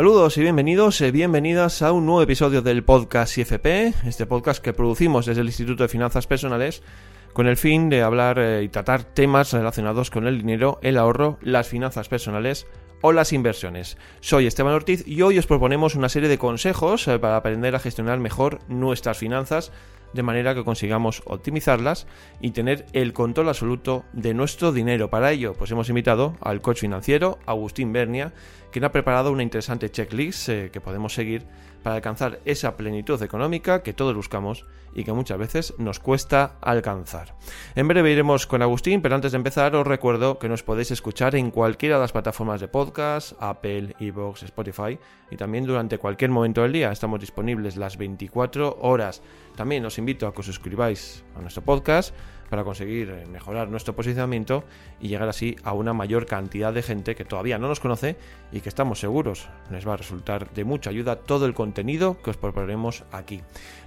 Saludos 0.00 0.38
y 0.38 0.40
bienvenidos, 0.40 0.98
eh, 1.02 1.10
bienvenidas 1.10 1.82
a 1.82 1.92
un 1.92 2.06
nuevo 2.06 2.22
episodio 2.22 2.62
del 2.62 2.82
podcast 2.84 3.36
IFP, 3.36 3.92
este 4.06 4.24
podcast 4.24 4.64
que 4.64 4.72
producimos 4.72 5.26
desde 5.26 5.42
el 5.42 5.48
Instituto 5.48 5.82
de 5.82 5.90
Finanzas 5.90 6.26
Personales 6.26 6.82
con 7.34 7.46
el 7.46 7.58
fin 7.58 7.90
de 7.90 8.00
hablar 8.00 8.38
eh, 8.38 8.62
y 8.62 8.70
tratar 8.70 9.04
temas 9.04 9.52
relacionados 9.52 10.08
con 10.08 10.26
el 10.26 10.38
dinero, 10.38 10.78
el 10.80 10.96
ahorro, 10.96 11.36
las 11.42 11.68
finanzas 11.68 12.08
personales 12.08 12.66
o 13.02 13.12
las 13.12 13.34
inversiones. 13.34 13.98
Soy 14.20 14.46
Esteban 14.46 14.72
Ortiz 14.72 15.06
y 15.06 15.20
hoy 15.20 15.38
os 15.38 15.46
proponemos 15.46 15.94
una 15.94 16.08
serie 16.08 16.30
de 16.30 16.38
consejos 16.38 17.06
eh, 17.06 17.18
para 17.18 17.36
aprender 17.36 17.76
a 17.76 17.78
gestionar 17.78 18.20
mejor 18.20 18.60
nuestras 18.68 19.18
finanzas 19.18 19.70
de 20.12 20.22
manera 20.22 20.54
que 20.54 20.64
consigamos 20.64 21.22
optimizarlas 21.26 22.06
y 22.40 22.50
tener 22.50 22.86
el 22.92 23.12
control 23.12 23.48
absoluto 23.48 24.04
de 24.12 24.34
nuestro 24.34 24.72
dinero. 24.72 25.10
Para 25.10 25.32
ello, 25.32 25.54
pues 25.54 25.70
hemos 25.70 25.88
invitado 25.88 26.36
al 26.40 26.60
coach 26.60 26.80
financiero 26.80 27.38
Agustín 27.46 27.92
Bernia, 27.92 28.32
quien 28.72 28.84
ha 28.84 28.92
preparado 28.92 29.32
una 29.32 29.42
interesante 29.42 29.90
checklist 29.90 30.48
eh, 30.48 30.70
que 30.72 30.80
podemos 30.80 31.14
seguir 31.14 31.44
para 31.82 31.96
alcanzar 31.96 32.40
esa 32.44 32.76
plenitud 32.76 33.22
económica 33.22 33.82
que 33.82 33.92
todos 33.92 34.14
buscamos 34.14 34.66
y 34.94 35.04
que 35.04 35.12
muchas 35.12 35.38
veces 35.38 35.74
nos 35.78 36.00
cuesta 36.00 36.56
alcanzar. 36.60 37.34
En 37.74 37.88
breve 37.88 38.12
iremos 38.12 38.46
con 38.46 38.62
Agustín, 38.62 39.02
pero 39.02 39.14
antes 39.14 39.32
de 39.32 39.36
empezar 39.36 39.74
os 39.76 39.86
recuerdo 39.86 40.38
que 40.38 40.48
nos 40.48 40.62
podéis 40.62 40.90
escuchar 40.90 41.34
en 41.36 41.50
cualquiera 41.50 41.96
de 41.96 42.02
las 42.02 42.12
plataformas 42.12 42.60
de 42.60 42.68
podcast, 42.68 43.32
Apple, 43.40 43.94
Evox, 44.00 44.42
Spotify 44.42 44.98
y 45.30 45.36
también 45.36 45.64
durante 45.64 45.98
cualquier 45.98 46.30
momento 46.30 46.62
del 46.62 46.72
día. 46.72 46.90
Estamos 46.90 47.20
disponibles 47.20 47.76
las 47.76 47.96
24 47.96 48.78
horas. 48.80 49.22
También 49.56 49.84
os 49.84 49.98
invito 49.98 50.26
a 50.26 50.32
que 50.32 50.40
os 50.40 50.46
suscribáis 50.46 51.24
a 51.36 51.40
nuestro 51.40 51.62
podcast 51.62 52.14
para 52.50 52.64
conseguir 52.64 53.26
mejorar 53.30 53.68
nuestro 53.68 53.94
posicionamiento 53.94 54.64
y 55.00 55.08
llegar 55.08 55.28
así 55.28 55.56
a 55.62 55.72
una 55.72 55.94
mayor 55.94 56.26
cantidad 56.26 56.74
de 56.74 56.82
gente 56.82 57.14
que 57.14 57.24
todavía 57.24 57.58
no 57.58 57.68
nos 57.68 57.80
conoce 57.80 58.16
y 58.52 58.60
que 58.60 58.68
estamos 58.68 59.00
seguros 59.00 59.48
les 59.70 59.86
va 59.88 59.94
a 59.94 59.96
resultar 59.96 60.52
de 60.52 60.64
mucha 60.64 60.90
ayuda 60.90 61.16
todo 61.16 61.46
el 61.46 61.54
contenido 61.54 62.20
que 62.20 62.30
os 62.30 62.36
proponemos 62.36 63.04
aquí. 63.12 63.40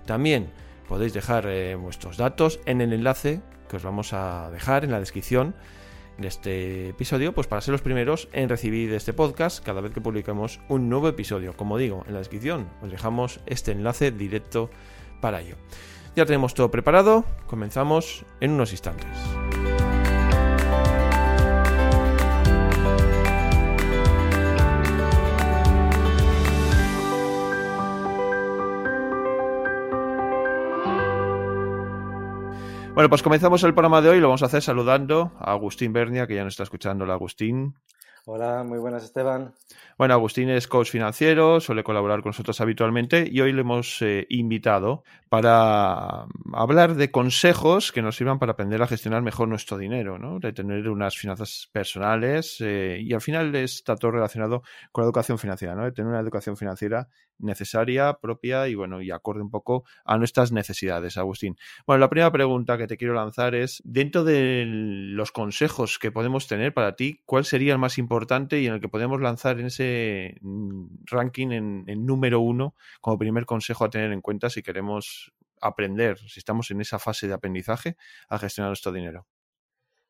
También 0.06 0.50
podéis 0.88 1.14
dejar 1.14 1.46
eh, 1.48 1.76
vuestros 1.76 2.18
datos 2.18 2.60
en 2.66 2.82
el 2.82 2.94
enlace 2.94 3.42
que 3.70 3.76
os 3.78 3.84
vamos 3.84 4.14
a 4.14 4.50
dejar 4.52 4.84
en 4.86 4.92
la 4.92 5.00
descripción 5.00 5.56
de 6.18 6.28
este 6.28 6.90
episodio, 6.90 7.34
pues 7.34 7.48
para 7.48 7.62
ser 7.62 7.72
los 7.72 7.82
primeros 7.82 8.30
en 8.34 8.50
recibir 8.50 8.94
este 8.94 9.14
podcast 9.14 9.64
cada 9.64 9.82
vez 9.82 9.94
que 9.94 10.02
publicamos 10.02 10.60
un 10.70 10.90
nuevo 10.90 11.08
episodio. 11.08 11.54
Como 11.58 11.78
digo, 11.78 12.04
en 12.08 12.14
la 12.14 12.20
descripción 12.20 12.70
os 12.82 12.92
dejamos 12.92 13.40
este 13.46 13.72
enlace 13.72 14.12
directo 14.12 14.70
para 15.22 15.42
ello. 15.42 15.56
Ya 16.16 16.26
tenemos 16.26 16.54
todo 16.54 16.70
preparado, 16.70 17.26
comenzamos 17.48 18.24
en 18.40 18.52
unos 18.52 18.72
instantes. 18.72 19.10
Bueno, 32.94 33.10
pues 33.10 33.24
comenzamos 33.24 33.64
el 33.64 33.74
programa 33.74 34.02
de 34.02 34.10
hoy. 34.10 34.20
Lo 34.20 34.28
vamos 34.28 34.44
a 34.44 34.46
hacer 34.46 34.62
saludando 34.62 35.32
a 35.40 35.54
Agustín 35.54 35.94
Bernia, 35.94 36.28
que 36.28 36.36
ya 36.36 36.44
nos 36.44 36.54
está 36.54 36.62
escuchando. 36.62 37.06
Hola, 37.06 37.16
Agustín. 37.16 37.74
Hola, 38.26 38.64
muy 38.64 38.78
buenas, 38.78 39.04
Esteban. 39.04 39.56
Bueno, 39.98 40.16
Agustín 40.16 40.50
es 40.50 40.68
coach 40.68 40.90
financiero, 40.90 41.60
suele 41.60 41.84
colaborar 41.84 42.22
con 42.22 42.30
nosotros 42.30 42.60
habitualmente 42.62 43.28
y 43.32 43.42
hoy 43.42 43.54
le 43.54 43.62
hemos 43.62 44.02
eh, 44.02 44.26
invitado 44.30 45.04
para 45.30 46.26
hablar 46.52 46.96
de 46.96 47.12
consejos 47.12 47.92
que 47.92 48.02
nos 48.02 48.16
sirvan 48.16 48.40
para 48.40 48.54
aprender 48.54 48.82
a 48.82 48.88
gestionar 48.88 49.22
mejor 49.22 49.48
nuestro 49.48 49.78
dinero, 49.78 50.18
¿no? 50.18 50.40
de 50.40 50.52
tener 50.52 50.90
unas 50.90 51.16
finanzas 51.16 51.70
personales 51.72 52.58
eh, 52.62 53.00
y 53.02 53.14
al 53.14 53.22
final 53.22 53.54
está 53.56 53.96
todo 53.96 54.12
relacionado 54.12 54.64
con 54.92 55.04
la 55.04 55.06
educación 55.06 55.38
financiera, 55.38 55.76
¿no? 55.76 55.84
de 55.84 55.92
tener 55.92 56.10
una 56.10 56.20
educación 56.20 56.58
financiera 56.58 57.08
necesaria, 57.40 58.14
propia 58.22 58.68
y 58.68 58.76
bueno, 58.76 59.02
y 59.02 59.12
acorde 59.12 59.42
un 59.42 59.50
poco 59.50 59.84
a 60.06 60.18
nuestras 60.18 60.52
necesidades, 60.52 61.18
Agustín. 61.18 61.58
Bueno, 61.86 62.00
la 62.00 62.10
primera 62.10 62.32
pregunta 62.32 62.78
que 62.78 62.88
te 62.88 62.98
quiero 62.98 63.14
lanzar 63.14 63.56
es, 63.56 63.82
dentro 63.86 64.24
de 64.24 64.66
los 64.68 65.32
consejos 65.32 66.00
que 66.00 66.12
podemos 66.12 66.48
tener 66.48 66.74
para 66.74 66.96
ti, 66.96 67.22
¿cuál 67.26 67.46
sería 67.46 67.74
el 67.74 67.80
más 67.80 67.98
importante 67.98 68.60
y 68.60 68.68
en 68.68 68.74
el 68.74 68.82
que 68.82 68.90
podemos 68.90 69.22
lanzar 69.22 69.60
en 69.60 69.68
ese 69.68 69.83
Mm, 70.42 70.86
ranking 71.06 71.52
en, 71.52 72.06
número 72.06 72.40
uno 72.40 72.76
como 73.02 73.18
primer 73.18 73.46
consejo 73.46 73.86
a 73.86 73.90
tener 73.90 74.12
en 74.12 74.22
cuenta 74.22 74.50
si 74.50 74.62
queremos 74.62 75.34
aprender, 75.62 76.18
si 76.20 76.40
estamos 76.40 76.70
en 76.72 76.82
esa 76.82 77.00
fase 77.00 77.28
de 77.28 77.34
aprendizaje, 77.34 77.96
a 78.30 78.38
gestionar 78.38 78.70
nuestro 78.70 78.92
dinero? 78.92 79.26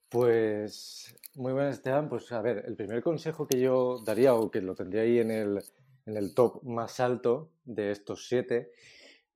Pues 0.09 1.15
muy 1.35 1.53
buenas, 1.53 1.75
Esteban. 1.75 2.09
Pues 2.09 2.31
a 2.31 2.41
ver, 2.41 2.63
el 2.67 2.75
primer 2.75 3.01
consejo 3.01 3.47
que 3.47 3.59
yo 3.59 3.99
daría 4.05 4.33
o 4.33 4.49
que 4.49 4.61
lo 4.61 4.75
tendría 4.75 5.03
ahí 5.03 5.19
en 5.19 5.31
el, 5.31 5.63
en 6.05 6.17
el 6.17 6.33
top 6.33 6.63
más 6.63 6.99
alto 6.99 7.51
de 7.65 7.91
estos 7.91 8.27
siete 8.27 8.71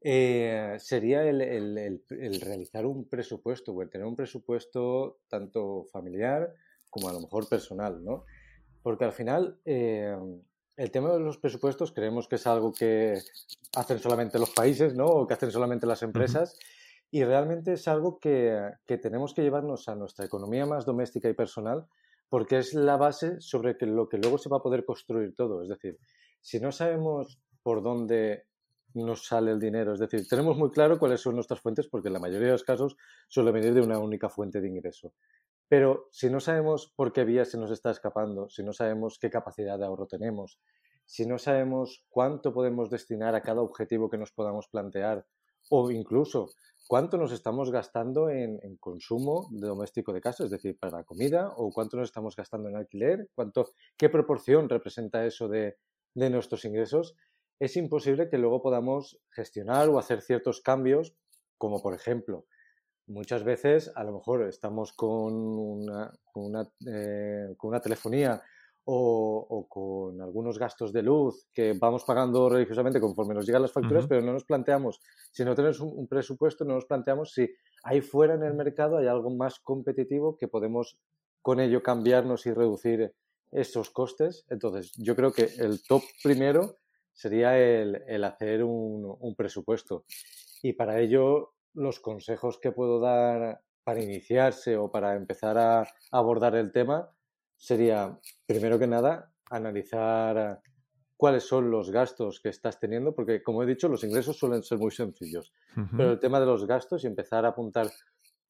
eh, 0.01 0.77
sería 0.79 1.23
el, 1.23 1.41
el, 1.41 2.41
realizar 2.41 2.85
un 2.85 3.09
presupuesto, 3.09 3.81
el 3.81 3.89
tener 3.89 4.05
un 4.05 4.15
presupuesto 4.15 5.19
tanto 5.27 5.85
familiar 5.91 6.53
como 6.89 7.09
a 7.09 7.13
lo 7.13 7.21
mejor 7.21 7.49
personal, 7.49 8.03
¿no? 8.03 8.25
Porque 8.87 9.03
al 9.03 9.11
final, 9.11 9.59
eh, 9.65 10.17
el 10.77 10.91
tema 10.91 11.11
de 11.11 11.19
los 11.19 11.37
presupuestos 11.37 11.91
creemos 11.91 12.29
que 12.29 12.35
es 12.35 12.47
algo 12.47 12.71
que 12.71 13.19
hacen 13.75 13.99
solamente 13.99 14.39
los 14.39 14.51
países, 14.51 14.95
¿no? 14.95 15.07
O 15.07 15.27
que 15.27 15.33
hacen 15.33 15.51
solamente 15.51 15.85
las 15.85 16.03
empresas. 16.03 16.57
Y 17.11 17.25
realmente 17.25 17.73
es 17.73 17.89
algo 17.89 18.17
que, 18.17 18.57
que, 18.85 18.97
tenemos 18.97 19.33
que 19.33 19.41
llevarnos 19.41 19.89
a 19.89 19.95
nuestra 19.95 20.23
economía 20.23 20.65
más 20.65 20.85
doméstica 20.85 21.27
y 21.27 21.33
personal, 21.33 21.85
porque 22.29 22.59
es 22.59 22.73
la 22.75 22.95
base 22.95 23.41
sobre 23.41 23.75
que 23.75 23.87
lo 23.87 24.07
que 24.07 24.19
luego 24.19 24.37
se 24.37 24.47
va 24.47 24.59
a 24.59 24.63
poder 24.63 24.85
construir 24.85 25.35
todo. 25.35 25.63
Es 25.63 25.67
decir, 25.67 25.97
si 26.39 26.61
no 26.61 26.71
sabemos 26.71 27.41
por 27.63 27.83
dónde 27.83 28.45
nos 28.93 29.27
sale 29.27 29.51
el 29.51 29.59
dinero, 29.59 29.95
es 29.95 29.99
decir, 29.99 30.25
tenemos 30.29 30.57
muy 30.57 30.71
claro 30.71 30.97
cuáles 30.97 31.19
son 31.19 31.35
nuestras 31.35 31.59
fuentes, 31.59 31.89
porque 31.89 32.07
en 32.07 32.13
la 32.13 32.19
mayoría 32.21 32.47
de 32.47 32.53
los 32.53 32.63
casos 32.63 32.95
suele 33.27 33.51
venir 33.51 33.73
de 33.73 33.81
una 33.81 33.99
única 33.99 34.29
fuente 34.29 34.61
de 34.61 34.69
ingreso. 34.69 35.11
Pero 35.69 36.07
si 36.11 36.29
no 36.29 36.39
sabemos 36.39 36.93
por 36.95 37.11
qué 37.11 37.25
vía 37.25 37.43
se 37.43 37.57
nos 37.57 37.71
está 37.71 37.91
escapando, 37.91 38.49
si 38.49 38.63
no 38.63 38.71
sabemos 38.71 39.19
qué 39.19 39.29
capacidad 39.29 39.77
de 39.77 39.85
ahorro 39.85 40.07
tenemos, 40.07 40.59
si 41.05 41.25
no 41.25 41.37
sabemos 41.37 42.05
cuánto 42.09 42.53
podemos 42.53 42.89
destinar 42.89 43.35
a 43.35 43.41
cada 43.41 43.61
objetivo 43.61 44.09
que 44.09 44.17
nos 44.17 44.31
podamos 44.31 44.67
plantear 44.67 45.25
o 45.69 45.91
incluso 45.91 46.49
cuánto 46.87 47.17
nos 47.17 47.33
estamos 47.33 47.71
gastando 47.71 48.29
en, 48.29 48.59
consumo 48.77 49.49
doméstico 49.51 50.13
de 50.13 50.21
casa, 50.21 50.45
es 50.45 50.51
decir, 50.51 50.77
para 50.79 51.03
comida, 51.03 51.53
o 51.57 51.71
cuánto 51.71 51.97
nos 51.97 52.09
estamos 52.09 52.35
gastando 52.35 52.69
en 52.69 52.77
alquiler, 52.77 53.29
cuánto, 53.35 53.71
qué 53.97 54.09
proporción 54.09 54.69
representa 54.69 55.25
eso 55.25 55.49
de, 55.49 55.77
de 56.13 56.29
nuestros 56.29 56.63
ingresos, 56.63 57.15
es 57.59 57.75
imposible 57.75 58.29
que 58.29 58.37
luego 58.37 58.61
podamos 58.61 59.19
gestionar 59.31 59.89
o 59.89 59.99
hacer 59.99 60.21
ciertos 60.21 60.61
cambios, 60.61 61.15
como 61.57 61.81
por 61.81 61.93
ejemplo 61.93 62.45
muchas 63.07 63.43
veces 63.43 63.91
a 63.95 64.03
lo 64.03 64.13
mejor 64.13 64.43
estamos 64.47 64.93
con 64.93 65.33
una, 65.33 66.11
con 66.31 66.45
una, 66.45 66.69
eh, 66.85 67.55
con 67.57 67.69
una 67.69 67.79
telefonía 67.79 68.41
o, 68.89 69.67
con 69.67 70.21
algunos 70.21 70.57
gastos 70.57 70.93
de 70.93 71.03
luz 71.03 71.49
que 71.53 71.73
vamos 71.73 72.05
pagando 72.05 72.47
religiosamente 72.47 73.01
conforme 73.01 73.33
nos 73.33 73.45
llegan 73.45 73.61
las 73.61 73.73
facturas, 73.73 74.07
pero 74.07 74.21
no 74.21 74.31
nos 74.31 74.45
planteamos, 74.45 75.01
si 75.31 75.43
no 75.43 75.55
tenemos 75.55 75.81
un, 75.81 76.07
presupuesto, 76.07 76.63
no 76.63 76.75
nos 76.75 76.85
planteamos 76.85 77.33
si 77.33 77.53
ahí 77.83 77.99
fuera 77.99 78.35
en 78.35 78.43
el 78.43 78.53
mercado 78.53 78.97
hay 78.97 79.07
algo 79.07 79.29
más 79.29 79.59
competitivo 79.59 80.37
que 80.37 80.47
podemos 80.47 80.97
con 81.41 81.59
ello 81.59 81.83
cambiarnos 81.83 82.45
y 82.45 82.53
reducir 82.53 83.13
esos 83.51 83.89
costes. 83.89 84.45
Entonces, 84.49 84.93
yo 84.97 85.15
creo 85.17 85.33
que 85.33 85.49
el 85.57 85.81
top 85.83 86.03
primero 86.23 86.77
sería 87.13 87.57
el, 87.59 88.03
el 88.07 88.23
hacer 88.23 88.63
un, 88.63 89.17
un 89.19 89.35
presupuesto. 89.35 90.05
Y 90.61 90.73
para 90.73 90.99
ello 90.99 91.56
los 91.77 91.99
consejos 91.99 92.59
que 92.59 92.71
puedo 92.71 92.99
dar 92.99 93.61
para 93.83 94.03
iniciarse 94.03 94.75
o 94.75 94.91
para 94.91 95.15
empezar 95.15 95.57
a 95.57 95.87
abordar 96.11 96.55
el 96.55 96.71
tema 96.71 97.09
sería, 97.55 98.19
primero 98.45 98.77
que 98.77 98.87
nada, 98.87 99.31
analizar 99.49 100.61
cuáles 101.15 101.43
son 101.43 101.71
los 101.71 101.89
gastos 101.89 102.39
que 102.41 102.49
estás 102.49 102.79
teniendo, 102.79 103.15
porque 103.15 103.41
como 103.41 103.63
he 103.63 103.65
dicho, 103.65 103.87
los 103.87 104.03
ingresos 104.03 104.37
suelen 104.37 104.63
ser 104.63 104.77
muy 104.77 104.91
sencillos, 104.91 105.53
pero 105.95 106.11
el 106.11 106.19
tema 106.19 106.39
de 106.39 106.45
los 106.45 106.67
gastos 106.67 107.03
y 107.03 107.07
empezar 107.07 107.45
a 107.45 107.49
apuntar 107.49 107.87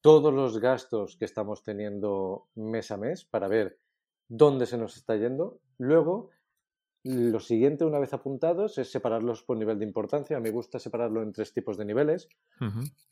todos 0.00 0.32
los 0.32 0.58
gastos 0.58 1.16
que 1.16 1.24
estamos 1.24 1.62
teniendo 1.62 2.48
mes 2.54 2.90
a 2.90 2.96
mes 2.96 3.24
para 3.24 3.48
ver 3.48 3.78
dónde 4.28 4.66
se 4.66 4.78
nos 4.78 4.96
está 4.96 5.16
yendo. 5.16 5.60
Luego, 5.78 6.30
lo 7.08 7.40
siguiente, 7.40 7.86
una 7.86 7.98
vez 7.98 8.12
apuntados, 8.12 8.76
es 8.76 8.90
separarlos 8.90 9.42
por 9.42 9.56
nivel 9.56 9.78
de 9.78 9.86
importancia. 9.86 10.36
A 10.36 10.40
mí 10.40 10.50
me 10.50 10.54
gusta 10.54 10.78
separarlo 10.78 11.22
en 11.22 11.32
tres 11.32 11.54
tipos 11.54 11.78
de 11.78 11.86
niveles. 11.86 12.28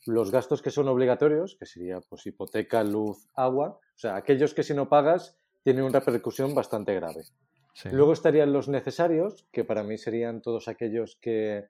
Los 0.05 0.29
gastos 0.29 0.61
que 0.61 0.69
son 0.69 0.87
obligatorios, 0.87 1.57
que 1.59 1.65
sería 1.65 1.99
pues, 2.07 2.27
hipoteca, 2.27 2.83
luz, 2.83 3.27
agua. 3.33 3.79
O 3.79 3.99
sea, 3.99 4.15
aquellos 4.15 4.53
que 4.53 4.61
si 4.61 4.75
no 4.75 4.87
pagas 4.87 5.35
tienen 5.63 5.83
una 5.83 5.99
repercusión 5.99 6.53
bastante 6.53 6.93
grave. 6.93 7.23
Luego 7.91 8.13
estarían 8.13 8.53
los 8.53 8.67
necesarios, 8.67 9.47
que 9.51 9.63
para 9.63 9.83
mí 9.83 9.97
serían 9.97 10.41
todos 10.41 10.67
aquellos 10.67 11.17
que, 11.19 11.65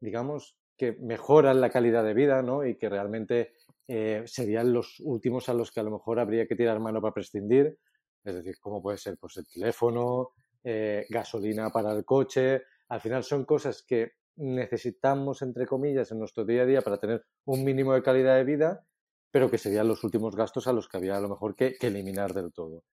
digamos, 0.00 0.54
que 0.76 0.92
mejoran 1.00 1.62
la 1.62 1.70
calidad 1.70 2.04
de 2.04 2.14
vida, 2.14 2.42
¿no? 2.42 2.66
Y 2.66 2.76
que 2.76 2.90
realmente 2.90 3.52
eh, 3.86 4.22
serían 4.26 4.74
los 4.74 5.00
últimos 5.00 5.48
a 5.48 5.54
los 5.54 5.72
que 5.72 5.80
a 5.80 5.82
lo 5.82 5.92
mejor 5.92 6.20
habría 6.20 6.46
que 6.46 6.56
tirar 6.56 6.78
mano 6.78 7.00
para 7.00 7.14
prescindir. 7.14 7.78
Es 8.22 8.34
decir, 8.34 8.58
como 8.60 8.82
puede 8.82 8.98
ser 8.98 9.16
pues, 9.16 9.38
el 9.38 9.46
teléfono, 9.46 10.32
eh, 10.64 11.06
gasolina 11.08 11.70
para 11.70 11.92
el 11.92 12.04
coche. 12.04 12.62
Al 12.88 13.00
final 13.00 13.24
son 13.24 13.44
cosas 13.44 13.82
que 13.82 14.12
necesitamos, 14.36 15.42
entre 15.42 15.66
comillas, 15.66 16.10
en 16.12 16.18
nuestro 16.18 16.44
día 16.44 16.62
a 16.62 16.66
día 16.66 16.82
para 16.82 16.98
tener 16.98 17.24
un 17.44 17.64
mínimo 17.64 17.92
de 17.94 18.02
calidad 18.02 18.36
de 18.36 18.44
vida, 18.44 18.84
pero 19.30 19.50
que 19.50 19.58
serían 19.58 19.88
los 19.88 20.04
últimos 20.04 20.36
gastos 20.36 20.66
a 20.68 20.72
los 20.72 20.88
que 20.88 20.96
había 20.96 21.16
a 21.16 21.20
lo 21.20 21.28
mejor 21.28 21.54
que, 21.54 21.76
eliminar 21.80 22.32
del 22.32 22.52
todo. 22.52 22.84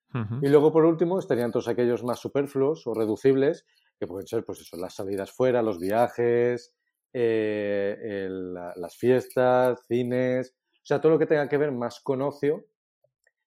Y 0.42 0.48
luego, 0.48 0.72
por 0.72 0.86
último, 0.86 1.20
estarían 1.20 1.52
todos 1.52 1.68
aquellos 1.68 2.04
más 2.04 2.20
superfluos 2.20 2.88
o 2.88 2.94
reducibles, 2.94 3.66
que 4.00 4.08
pueden 4.08 4.28
ser, 4.28 4.44
pues 4.44 4.62
eso, 4.62 4.78
las 4.78 4.96
salidas 4.96 5.32
fuera, 5.32 5.62
los 5.62 5.80
viajes, 5.80 6.74
eh, 7.14 8.28
las 8.76 8.98
fiestas, 8.98 9.86
cines, 9.88 10.56
o 10.86 10.86
sea, 10.86 11.02
todo 11.02 11.14
lo 11.14 11.20
que 11.20 11.26
tenga 11.26 11.50
que 11.50 11.58
ver 11.58 11.72
más 11.72 12.00
con 12.00 12.22
ocio, 12.22 12.66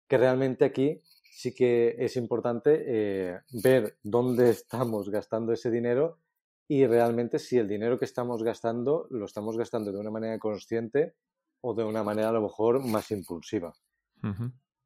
que 0.08 0.18
realmente 0.18 0.64
aquí 0.64 1.02
sí 1.30 1.54
que 1.54 1.96
es 1.98 2.16
importante 2.16 2.82
eh, 2.86 3.40
ver 3.62 3.98
dónde 4.02 4.50
estamos 4.50 5.10
gastando 5.10 5.52
ese 5.52 5.70
dinero 5.70 6.18
y 6.66 6.86
realmente 6.86 7.38
si 7.38 7.56
el 7.56 7.68
dinero 7.68 7.98
que 7.98 8.04
estamos 8.04 8.42
gastando 8.42 9.06
lo 9.10 9.24
estamos 9.24 9.56
gastando 9.56 9.90
de 9.90 9.98
una 9.98 10.10
manera 10.10 10.38
consciente 10.38 11.14
o 11.60 11.74
de 11.74 11.84
una 11.84 12.04
manera 12.04 12.28
a 12.28 12.32
lo 12.32 12.42
mejor 12.42 12.84
más 12.84 13.10
impulsiva. 13.10 13.74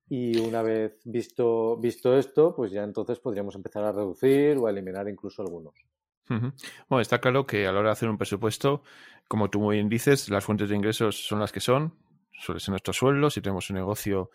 Y 0.08 0.38
una 0.38 0.62
vez 0.62 1.00
visto, 1.04 1.76
visto 1.78 2.16
esto, 2.16 2.54
pues 2.54 2.70
ya 2.70 2.84
entonces 2.84 3.18
podríamos 3.18 3.54
empezar 3.54 3.84
a 3.84 3.92
reducir 3.92 4.58
o 4.58 4.66
a 4.66 4.70
eliminar 4.70 5.08
incluso 5.08 5.42
algunos. 5.42 5.74
Bueno, 6.28 7.00
está 7.00 7.20
claro 7.20 7.46
que 7.46 7.66
a 7.66 7.72
la 7.72 7.80
hora 7.80 7.88
de 7.88 7.92
hacer 7.92 8.08
un 8.08 8.16
presupuesto, 8.16 8.82
como 9.28 9.50
tú 9.50 9.60
muy 9.60 9.76
bien 9.76 9.88
dices, 9.88 10.30
las 10.30 10.44
fuentes 10.44 10.68
de 10.68 10.76
ingresos 10.76 11.26
son 11.26 11.40
las 11.40 11.52
que 11.52 11.60
son, 11.60 11.94
suele 12.38 12.60
ser 12.60 12.70
nuestro 12.70 12.92
sueldo, 12.92 13.28
si 13.28 13.40
tenemos 13.40 13.68
un 13.70 13.76
negocio 13.76 14.30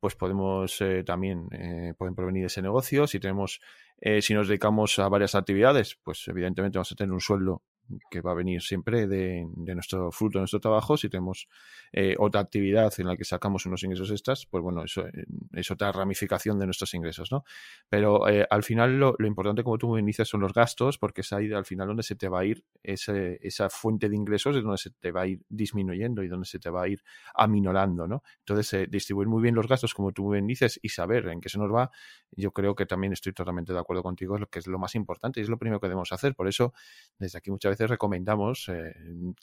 pues 0.00 0.16
podemos 0.16 0.80
eh, 0.80 1.04
también 1.04 1.48
eh, 1.52 1.94
pueden 1.96 2.14
provenir 2.14 2.42
de 2.42 2.46
ese 2.46 2.62
negocio. 2.62 3.06
Si 3.06 3.20
tenemos, 3.20 3.60
eh, 4.00 4.22
si 4.22 4.34
nos 4.34 4.48
dedicamos 4.48 4.98
a 4.98 5.08
varias 5.08 5.34
actividades, 5.34 5.98
pues 6.02 6.26
evidentemente 6.28 6.78
vamos 6.78 6.90
a 6.92 6.96
tener 6.96 7.12
un 7.12 7.20
sueldo 7.20 7.62
que 8.10 8.20
va 8.20 8.32
a 8.32 8.34
venir 8.34 8.62
siempre 8.62 9.06
de, 9.06 9.46
nuestro 9.56 10.10
fruto, 10.10 10.38
de 10.38 10.42
nuestro 10.42 10.60
trabajo. 10.60 10.96
Si 10.96 11.08
tenemos 11.08 11.48
eh, 11.92 12.14
otra 12.18 12.40
actividad 12.40 12.92
en 12.98 13.06
la 13.06 13.16
que 13.16 13.24
sacamos 13.24 13.66
unos 13.66 13.82
ingresos 13.82 14.10
extras, 14.10 14.46
pues 14.46 14.62
bueno, 14.62 14.84
eso 14.84 15.06
eh, 15.06 15.24
es 15.52 15.70
otra 15.70 15.92
ramificación 15.92 16.58
de 16.58 16.66
nuestros 16.66 16.94
ingresos, 16.94 17.30
¿no? 17.32 17.44
Pero 17.88 18.28
eh, 18.28 18.46
al 18.48 18.62
final 18.62 18.98
lo, 18.98 19.14
importante, 19.24 19.62
como 19.62 19.78
tú 19.78 19.88
me 19.90 20.02
dices, 20.02 20.28
son 20.28 20.40
los 20.40 20.52
gastos, 20.52 20.98
porque 20.98 21.22
es 21.22 21.32
ahí 21.32 21.52
al 21.52 21.64
final 21.64 21.88
donde 21.88 22.02
se 22.02 22.16
te 22.16 22.28
va 22.28 22.40
a 22.40 22.44
ir 22.44 22.64
esa 22.82 23.70
fuente 23.70 24.08
de 24.08 24.16
ingresos, 24.16 24.56
es 24.56 24.62
donde 24.62 24.78
se 24.78 24.90
te 24.90 25.12
va 25.12 25.22
a 25.22 25.26
ir 25.26 25.40
disminuyendo 25.48 26.22
y 26.22 26.28
donde 26.28 26.46
se 26.46 26.58
te 26.58 26.70
va 26.70 26.82
a 26.82 26.88
ir 26.88 27.02
aminorando, 27.34 28.06
¿no? 28.06 28.22
Entonces, 28.38 28.90
distribuir 28.90 29.28
muy 29.28 29.42
bien 29.42 29.54
los 29.54 29.66
gastos, 29.66 29.94
como 29.94 30.12
tú 30.12 30.28
me 30.28 30.40
dices, 30.42 30.78
y 30.82 30.88
saber 30.88 31.26
en 31.28 31.40
qué 31.40 31.48
se 31.48 31.58
nos 31.58 31.72
va, 31.72 31.90
yo 32.32 32.52
creo 32.52 32.74
que 32.74 32.86
también 32.86 33.12
estoy 33.12 33.32
totalmente 33.32 33.72
de 33.72 33.78
acuerdo 33.78 34.02
contigo, 34.02 34.34
es 34.34 34.40
lo 34.40 34.46
que 34.48 34.58
es 34.58 34.66
lo 34.66 34.78
más 34.78 34.94
importante 34.94 35.40
y 35.40 35.42
es 35.42 35.48
lo 35.48 35.58
primero 35.58 35.80
que 35.80 35.86
debemos 35.86 36.12
hacer. 36.12 36.34
Por 36.34 36.48
eso, 36.48 36.72
desde 37.18 37.38
aquí 37.38 37.50
muchas 37.50 37.70
veces 37.70 37.79
recomendamos 37.86 38.68
eh, 38.68 38.94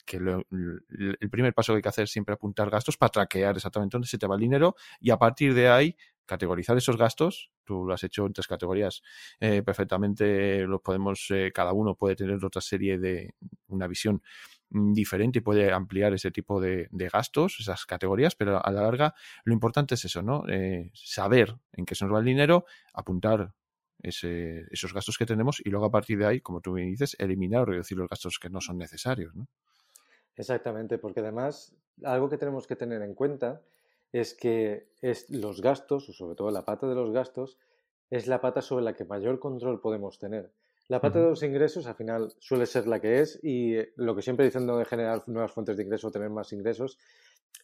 que 0.04 0.16
el 0.18 1.30
primer 1.30 1.54
paso 1.54 1.72
que 1.72 1.76
hay 1.76 1.82
que 1.82 1.88
hacer 1.88 2.04
es 2.04 2.10
siempre 2.10 2.34
apuntar 2.34 2.70
gastos 2.70 2.96
para 2.96 3.10
traquear 3.10 3.56
exactamente 3.56 3.94
dónde 3.94 4.08
se 4.08 4.18
te 4.18 4.26
va 4.26 4.34
el 4.34 4.40
dinero 4.40 4.76
y 5.00 5.10
a 5.10 5.18
partir 5.18 5.54
de 5.54 5.68
ahí 5.68 5.96
categorizar 6.26 6.76
esos 6.76 6.96
gastos. 6.96 7.50
Tú 7.64 7.84
lo 7.86 7.94
has 7.94 8.04
hecho 8.04 8.26
en 8.26 8.32
tres 8.32 8.46
categorías 8.46 9.02
eh, 9.40 9.62
perfectamente. 9.62 10.66
Los 10.66 10.82
podemos, 10.82 11.26
eh, 11.30 11.50
cada 11.54 11.72
uno 11.72 11.94
puede 11.94 12.16
tener 12.16 12.44
otra 12.44 12.60
serie 12.60 12.98
de 12.98 13.34
una 13.68 13.86
visión 13.86 14.22
diferente 14.70 15.38
y 15.38 15.42
puede 15.42 15.72
ampliar 15.72 16.12
ese 16.12 16.30
tipo 16.30 16.60
de, 16.60 16.88
gastos, 17.10 17.56
esas 17.60 17.86
categorías, 17.86 18.34
pero 18.34 18.64
a 18.64 18.70
la 18.70 18.82
larga 18.82 19.14
lo 19.44 19.54
importante 19.54 19.94
es 19.94 20.04
eso, 20.04 20.20
¿no? 20.20 20.44
saber 20.92 21.56
en 21.72 21.86
qué 21.86 21.94
se 21.94 22.04
nos 22.04 22.14
va 22.14 22.18
el 22.18 22.26
dinero, 22.26 22.66
apuntar 22.92 23.54
esos 24.02 24.94
gastos 24.94 25.18
que 25.18 25.26
tenemos 25.26 25.60
y 25.64 25.70
luego 25.70 25.86
a 25.86 25.90
partir 25.90 26.18
de 26.18 26.26
ahí, 26.26 26.40
como 26.40 26.60
tú 26.60 26.72
me 26.72 26.82
dices, 26.82 27.16
eliminar 27.18 27.62
o 27.62 27.64
reducir 27.66 27.98
los 27.98 28.08
gastos 28.08 28.38
que 28.38 28.50
no 28.50 28.60
son 28.60 28.78
necesarios. 28.78 29.34
¿no? 29.34 29.46
Exactamente, 30.36 30.98
porque 30.98 31.20
además 31.20 31.74
algo 32.04 32.28
que 32.28 32.38
tenemos 32.38 32.66
que 32.66 32.76
tener 32.76 33.02
en 33.02 33.14
cuenta 33.14 33.60
es 34.12 34.34
que 34.34 34.88
es 35.02 35.28
los 35.30 35.60
gastos, 35.60 36.08
o 36.08 36.12
sobre 36.12 36.36
todo 36.36 36.50
la 36.50 36.64
pata 36.64 36.86
de 36.86 36.94
los 36.94 37.10
gastos, 37.10 37.58
es 38.10 38.26
la 38.26 38.40
pata 38.40 38.62
sobre 38.62 38.84
la 38.84 38.94
que 38.94 39.04
mayor 39.04 39.38
control 39.38 39.80
podemos 39.80 40.18
tener. 40.18 40.52
La 40.86 41.02
pata 41.02 41.18
de 41.18 41.26
los 41.26 41.42
ingresos 41.42 41.86
al 41.86 41.96
final 41.96 42.32
suele 42.38 42.64
ser 42.64 42.86
la 42.86 42.98
que 42.98 43.20
es 43.20 43.38
y 43.42 43.76
lo 43.96 44.16
que 44.16 44.22
siempre 44.22 44.46
dicen 44.46 44.66
de 44.66 44.84
generar 44.86 45.22
nuevas 45.26 45.52
fuentes 45.52 45.76
de 45.76 45.82
ingreso, 45.82 46.10
tener 46.10 46.30
más 46.30 46.50
ingresos, 46.54 46.98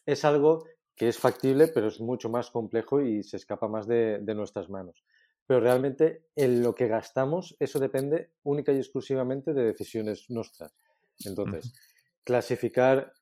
es 0.05 0.23
algo 0.25 0.65
que 0.95 1.07
es 1.07 1.17
factible, 1.17 1.67
pero 1.69 1.87
es 1.87 1.99
mucho 1.99 2.29
más 2.29 2.51
complejo 2.51 3.01
y 3.01 3.23
se 3.23 3.37
escapa 3.37 3.67
más 3.67 3.87
de 3.87 4.35
nuestras 4.35 4.69
manos 4.69 5.03
pero 5.47 5.59
realmente 5.59 6.25
en 6.35 6.61
lo 6.63 6.73
que 6.73 6.87
gastamos, 6.87 7.55
eso 7.59 7.79
depende 7.79 8.31
única 8.43 8.71
y 8.71 8.77
exclusivamente 8.77 9.53
de 9.53 9.63
decisiones 9.63 10.29
nuestras. 10.29 10.73
Entonces, 11.23 11.73
clasificar 12.23 13.13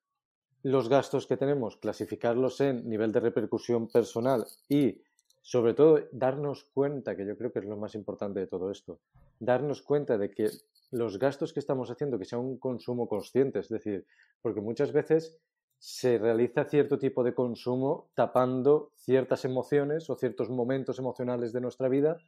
los 0.63 0.87
gastos 0.87 1.27
que 1.27 1.37
tenemos, 1.37 1.77
clasificarlos 1.77 2.61
en 2.61 2.87
nivel 2.87 3.11
de 3.11 3.19
repercusión 3.19 3.89
personal 3.89 4.45
y, 4.69 5.01
sobre 5.41 5.73
todo, 5.73 5.99
darnos 6.11 6.63
cuenta, 6.73 7.15
que 7.15 7.25
yo 7.25 7.37
creo 7.37 7.51
que 7.51 7.59
es 7.59 7.65
lo 7.65 7.75
más 7.75 7.95
importante 7.95 8.39
de 8.39 8.47
todo 8.47 8.71
esto, 8.71 8.99
darnos 9.39 9.81
cuenta 9.81 10.17
de 10.17 10.31
que 10.31 10.49
los 10.91 11.19
gastos 11.19 11.51
que 11.51 11.59
estamos 11.59 11.91
haciendo, 11.91 12.17
que 12.17 12.25
sea 12.25 12.39
un 12.39 12.57
consumo 12.57 13.07
consciente, 13.07 13.59
es 13.59 13.67
decir, 13.67 14.05
porque 14.41 14.61
muchas 14.61 14.93
veces 14.93 15.37
se 15.85 16.17
realiza 16.17 16.63
cierto 16.63 16.97
tipo 16.97 17.25
de 17.25 17.33
consumo 17.33 18.07
tapando 18.15 18.91
ciertas 18.95 19.43
emociones 19.43 20.09
o 20.09 20.15
ciertos 20.15 20.49
momentos 20.49 20.97
emocionales 20.97 21.51
de 21.51 21.59
nuestra 21.59 21.89
vida 21.89 22.19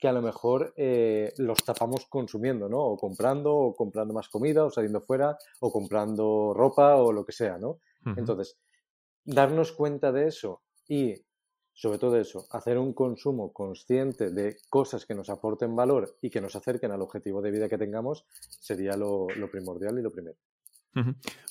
que 0.00 0.08
a 0.08 0.12
lo 0.12 0.20
mejor 0.20 0.74
eh, 0.76 1.32
los 1.38 1.62
tapamos 1.62 2.06
consumiendo, 2.06 2.68
¿no? 2.68 2.80
O 2.80 2.96
comprando, 2.96 3.54
o 3.54 3.72
comprando 3.72 4.12
más 4.12 4.28
comida, 4.28 4.64
o 4.64 4.70
saliendo 4.70 5.00
fuera, 5.00 5.38
o 5.60 5.70
comprando 5.70 6.52
ropa, 6.54 6.96
o 6.96 7.12
lo 7.12 7.24
que 7.24 7.30
sea, 7.30 7.56
¿no? 7.56 7.78
Entonces, 8.16 8.58
darnos 9.24 9.70
cuenta 9.70 10.10
de 10.10 10.26
eso 10.26 10.62
y, 10.88 11.14
sobre 11.72 11.98
todo 11.98 12.18
eso, 12.18 12.46
hacer 12.50 12.78
un 12.78 12.94
consumo 12.94 13.52
consciente 13.52 14.32
de 14.32 14.56
cosas 14.68 15.06
que 15.06 15.14
nos 15.14 15.30
aporten 15.30 15.76
valor 15.76 16.16
y 16.20 16.30
que 16.30 16.40
nos 16.40 16.56
acerquen 16.56 16.90
al 16.90 17.00
objetivo 17.00 17.40
de 17.40 17.52
vida 17.52 17.68
que 17.68 17.78
tengamos, 17.78 18.26
sería 18.58 18.96
lo 18.96 19.28
primordial 19.52 20.00
y 20.00 20.02
lo 20.02 20.10
primero. 20.10 20.36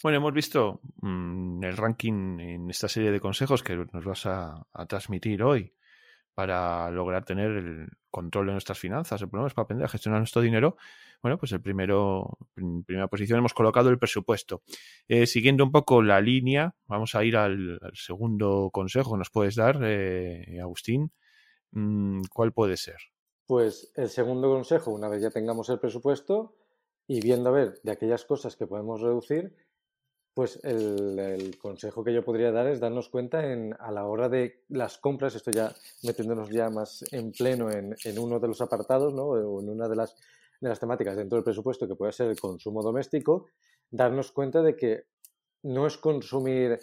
Bueno, 0.01 0.17
hemos 0.17 0.33
visto 0.33 0.79
mm, 1.01 1.63
el 1.63 1.77
ranking 1.77 2.39
en 2.39 2.69
esta 2.69 2.87
serie 2.87 3.11
de 3.11 3.19
consejos 3.19 3.61
que 3.63 3.75
nos 3.75 4.05
vas 4.05 4.25
a, 4.25 4.65
transmitir 4.87 5.43
hoy 5.43 5.73
para 6.33 6.89
lograr 6.89 7.25
tener 7.25 7.51
el 7.51 7.87
control 8.09 8.47
de 8.47 8.51
nuestras 8.53 8.79
finanzas. 8.79 9.21
El 9.21 9.29
problema 9.29 9.47
es 9.47 9.53
para 9.53 9.63
aprender 9.65 9.85
a 9.85 9.89
gestionar 9.89 10.19
nuestro 10.19 10.41
dinero. 10.41 10.77
Bueno, 11.21 11.37
pues 11.37 11.51
el 11.51 11.61
primero, 11.61 12.37
en 12.55 12.83
primera 12.83 13.07
posición 13.07 13.39
hemos 13.39 13.53
colocado 13.53 13.89
el 13.89 13.99
presupuesto. 13.99 14.63
Eh, 15.07 15.25
siguiendo 15.27 15.63
un 15.63 15.71
poco 15.71 16.01
la 16.01 16.21
línea, 16.21 16.75
vamos 16.85 17.15
a 17.15 17.23
ir 17.23 17.37
al, 17.37 17.79
segundo 17.93 18.69
consejo 18.71 19.11
que 19.11 19.19
nos 19.19 19.29
puedes 19.29 19.55
dar, 19.55 19.79
eh, 19.83 20.59
Agustín. 20.61 21.11
Mm, 21.71 22.21
¿Cuál 22.33 22.51
puede 22.51 22.77
ser? 22.77 22.97
Pues 23.45 23.91
el 23.95 24.09
segundo 24.09 24.49
consejo, 24.49 24.91
una 24.91 25.09
vez 25.09 25.21
ya 25.21 25.29
tengamos 25.29 25.69
el 25.69 25.79
presupuesto, 25.79 26.55
y 27.07 27.21
viendo 27.21 27.49
a 27.49 27.53
ver 27.53 27.79
de 27.83 27.91
aquellas 27.91 28.25
cosas 28.25 28.55
que 28.55 28.67
podemos 28.67 29.01
reducir, 29.01 29.55
pues 30.33 30.59
el, 30.63 31.57
consejo 31.59 32.03
que 32.03 32.13
yo 32.13 32.23
podría 32.23 32.51
dar 32.51 32.67
es 32.67 32.79
darnos 32.79 33.09
cuenta 33.09 33.51
en, 33.51 33.75
a 33.79 33.91
la 33.91 34.05
hora 34.05 34.29
de 34.29 34.63
las 34.69 34.97
compras, 34.97 35.35
esto 35.35 35.51
ya 35.51 35.73
metiéndonos 36.01 36.49
ya 36.49 36.69
más 36.69 37.03
en 37.11 37.31
pleno 37.31 37.69
en, 37.69 37.95
uno 38.17 38.39
de 38.39 38.47
los 38.47 38.61
apartados, 38.61 39.13
¿no? 39.13 39.25
o 39.25 39.61
en 39.61 39.69
una 39.69 39.87
de 39.87 39.95
las, 39.95 40.15
de 40.59 40.69
las 40.69 40.79
temáticas 40.79 41.15
dentro 41.15 41.35
del 41.37 41.43
presupuesto 41.43 41.87
que 41.87 41.95
puede 41.95 42.13
ser 42.13 42.29
el 42.29 42.39
consumo 42.39 42.81
doméstico, 42.81 43.47
darnos 43.91 44.31
cuenta 44.31 44.61
de 44.63 44.75
que 44.75 45.03
no 45.63 45.85
es 45.85 45.97
consumir 45.97 46.79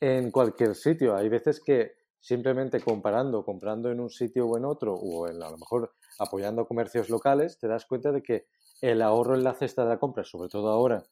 en 0.00 0.30
cualquier 0.30 0.74
sitio. 0.74 1.14
Hay 1.14 1.28
veces 1.28 1.60
que 1.60 1.96
simplemente 2.18 2.80
comparando, 2.80 3.44
comprando 3.44 3.90
en 3.90 4.00
un 4.00 4.10
sitio 4.10 4.46
o 4.46 4.56
en 4.56 4.64
otro, 4.64 4.94
o 4.94 5.28
en, 5.28 5.42
a 5.42 5.50
lo 5.50 5.58
mejor 5.58 5.92
apoyando 6.18 6.66
comercios 6.66 7.10
locales, 7.10 7.58
te 7.58 7.68
das 7.68 7.84
cuenta 7.86 8.10
de 8.10 8.22
que 8.22 8.46
el 8.80 9.02
ahorro 9.02 9.34
en 9.34 9.44
la 9.44 9.54
cesta 9.54 9.82
de 9.82 9.90
la 9.90 9.98
compra, 9.98 10.24
sobre 10.24 10.48
todo 10.48 10.68
ahora 10.70 11.02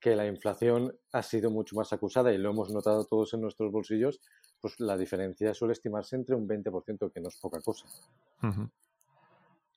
que 0.00 0.16
la 0.16 0.26
inflación 0.26 0.96
ha 1.12 1.22
sido 1.22 1.50
mucho 1.50 1.76
más 1.76 1.92
acusada 1.92 2.32
y 2.32 2.38
lo 2.38 2.50
hemos 2.50 2.70
notado 2.70 3.04
todos 3.04 3.34
en 3.34 3.42
nuestros 3.42 3.70
bolsillos, 3.70 4.20
pues 4.60 4.80
la 4.80 4.96
diferencia 4.96 5.52
suele 5.52 5.72
estimarse 5.72 6.16
entre 6.16 6.34
un 6.34 6.48
20%, 6.48 7.12
que 7.12 7.20
no 7.20 7.28
es 7.28 7.36
poca 7.36 7.60
cosa. 7.60 7.86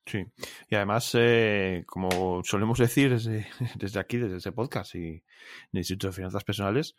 Sí, 0.05 0.25
y 0.69 0.75
además, 0.75 1.11
eh, 1.17 1.83
como 1.87 2.41
solemos 2.43 2.77
decir 2.77 3.09
desde, 3.09 3.47
desde, 3.75 3.99
aquí, 3.99 4.17
desde 4.17 4.37
este 4.37 4.51
podcast 4.51 4.95
y 4.95 5.07
en 5.07 5.23
el 5.71 5.79
Instituto 5.79 6.07
de 6.07 6.13
Finanzas 6.13 6.43
Personales, 6.43 6.95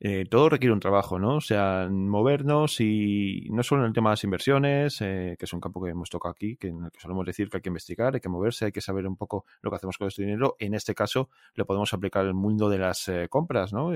eh, 0.00 0.26
todo 0.30 0.48
requiere 0.48 0.72
un 0.72 0.78
trabajo, 0.78 1.18
¿no? 1.18 1.36
O 1.36 1.40
sea, 1.40 1.88
movernos 1.90 2.80
y 2.80 3.48
no 3.50 3.64
solo 3.64 3.82
en 3.82 3.88
el 3.88 3.92
tema 3.92 4.10
de 4.10 4.12
las 4.12 4.24
inversiones, 4.24 5.00
eh, 5.00 5.34
que 5.36 5.44
es 5.44 5.52
un 5.52 5.60
campo 5.60 5.82
que 5.82 5.90
hemos 5.90 6.08
tocado 6.08 6.32
aquí, 6.32 6.56
que 6.56 6.68
en 6.68 6.84
el 6.84 6.90
que 6.92 7.00
solemos 7.00 7.26
decir 7.26 7.48
que 7.48 7.56
hay 7.56 7.62
que 7.62 7.68
investigar, 7.68 8.14
hay 8.14 8.20
que 8.20 8.28
moverse, 8.28 8.66
hay 8.66 8.72
que 8.72 8.80
saber 8.80 9.08
un 9.08 9.16
poco 9.16 9.44
lo 9.60 9.70
que 9.70 9.76
hacemos 9.76 9.98
con 9.98 10.06
este 10.06 10.22
dinero. 10.22 10.54
En 10.60 10.74
este 10.74 10.94
caso, 10.94 11.30
lo 11.54 11.66
podemos 11.66 11.92
aplicar 11.94 12.26
al 12.26 12.34
mundo 12.34 12.68
de 12.68 12.78
las 12.78 13.08
eh, 13.08 13.26
compras, 13.28 13.72
¿no? 13.72 13.92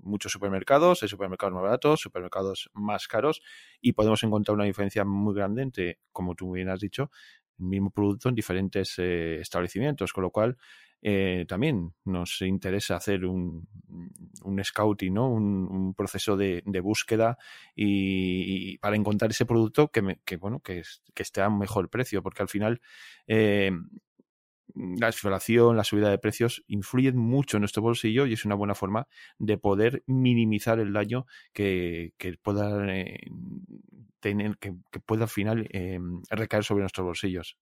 muchos 0.00 0.32
supermercados, 0.32 1.02
hay 1.02 1.08
supermercados 1.08 1.54
más 1.54 1.62
baratos, 1.62 2.00
supermercados 2.00 2.70
más 2.72 3.06
caros 3.06 3.42
y 3.80 3.92
podemos 3.92 4.22
encontrar 4.24 4.54
una 4.54 4.64
diferencia 4.64 5.04
muy 5.04 5.34
grande 5.34 5.62
entre, 5.62 5.98
como 6.10 6.34
tú 6.34 6.52
bien 6.52 6.68
has 6.70 6.80
dicho, 6.80 7.10
mismo 7.58 7.90
producto 7.90 8.28
en 8.28 8.34
diferentes 8.34 8.94
eh, 8.98 9.40
establecimientos, 9.40 10.12
con 10.12 10.22
lo 10.22 10.30
cual 10.30 10.56
eh, 11.00 11.44
también 11.48 11.92
nos 12.04 12.40
interesa 12.42 12.96
hacer 12.96 13.24
un, 13.26 13.66
un 14.44 14.64
scouting, 14.64 15.14
¿no? 15.14 15.28
un, 15.28 15.94
proceso 15.94 16.36
de, 16.36 16.62
búsqueda 16.80 17.36
y, 17.74 18.78
para 18.78 18.96
encontrar 18.96 19.30
ese 19.30 19.44
producto 19.44 19.88
que, 19.88 20.18
que 20.24 20.36
bueno 20.36 20.60
que, 20.60 20.82
que, 21.12 21.22
esté 21.22 21.42
a 21.42 21.50
mejor 21.50 21.90
precio, 21.90 22.22
porque 22.22 22.42
al 22.42 22.48
final 22.48 22.80
eh, 23.26 23.72
la 24.74 25.08
inflación, 25.08 25.76
la 25.76 25.84
subida 25.84 26.10
de 26.10 26.18
precios 26.18 26.64
influyen 26.66 27.16
mucho 27.16 27.56
en 27.56 27.62
nuestro 27.62 27.82
bolsillo 27.82 28.26
y 28.26 28.32
es 28.34 28.44
una 28.44 28.54
buena 28.54 28.74
forma 28.74 29.06
de 29.38 29.58
poder 29.58 30.02
minimizar 30.06 30.78
el 30.80 30.92
daño 30.92 31.26
que, 31.52 32.12
pueda 32.42 32.86
tener, 34.22 34.56
que, 34.58 34.72
pueda 35.04 35.24
al 35.24 35.28
final 35.28 35.68
recaer 36.30 36.64
sobre 36.64 36.80
nuestros 36.80 37.04
bolsillos. 37.04 37.58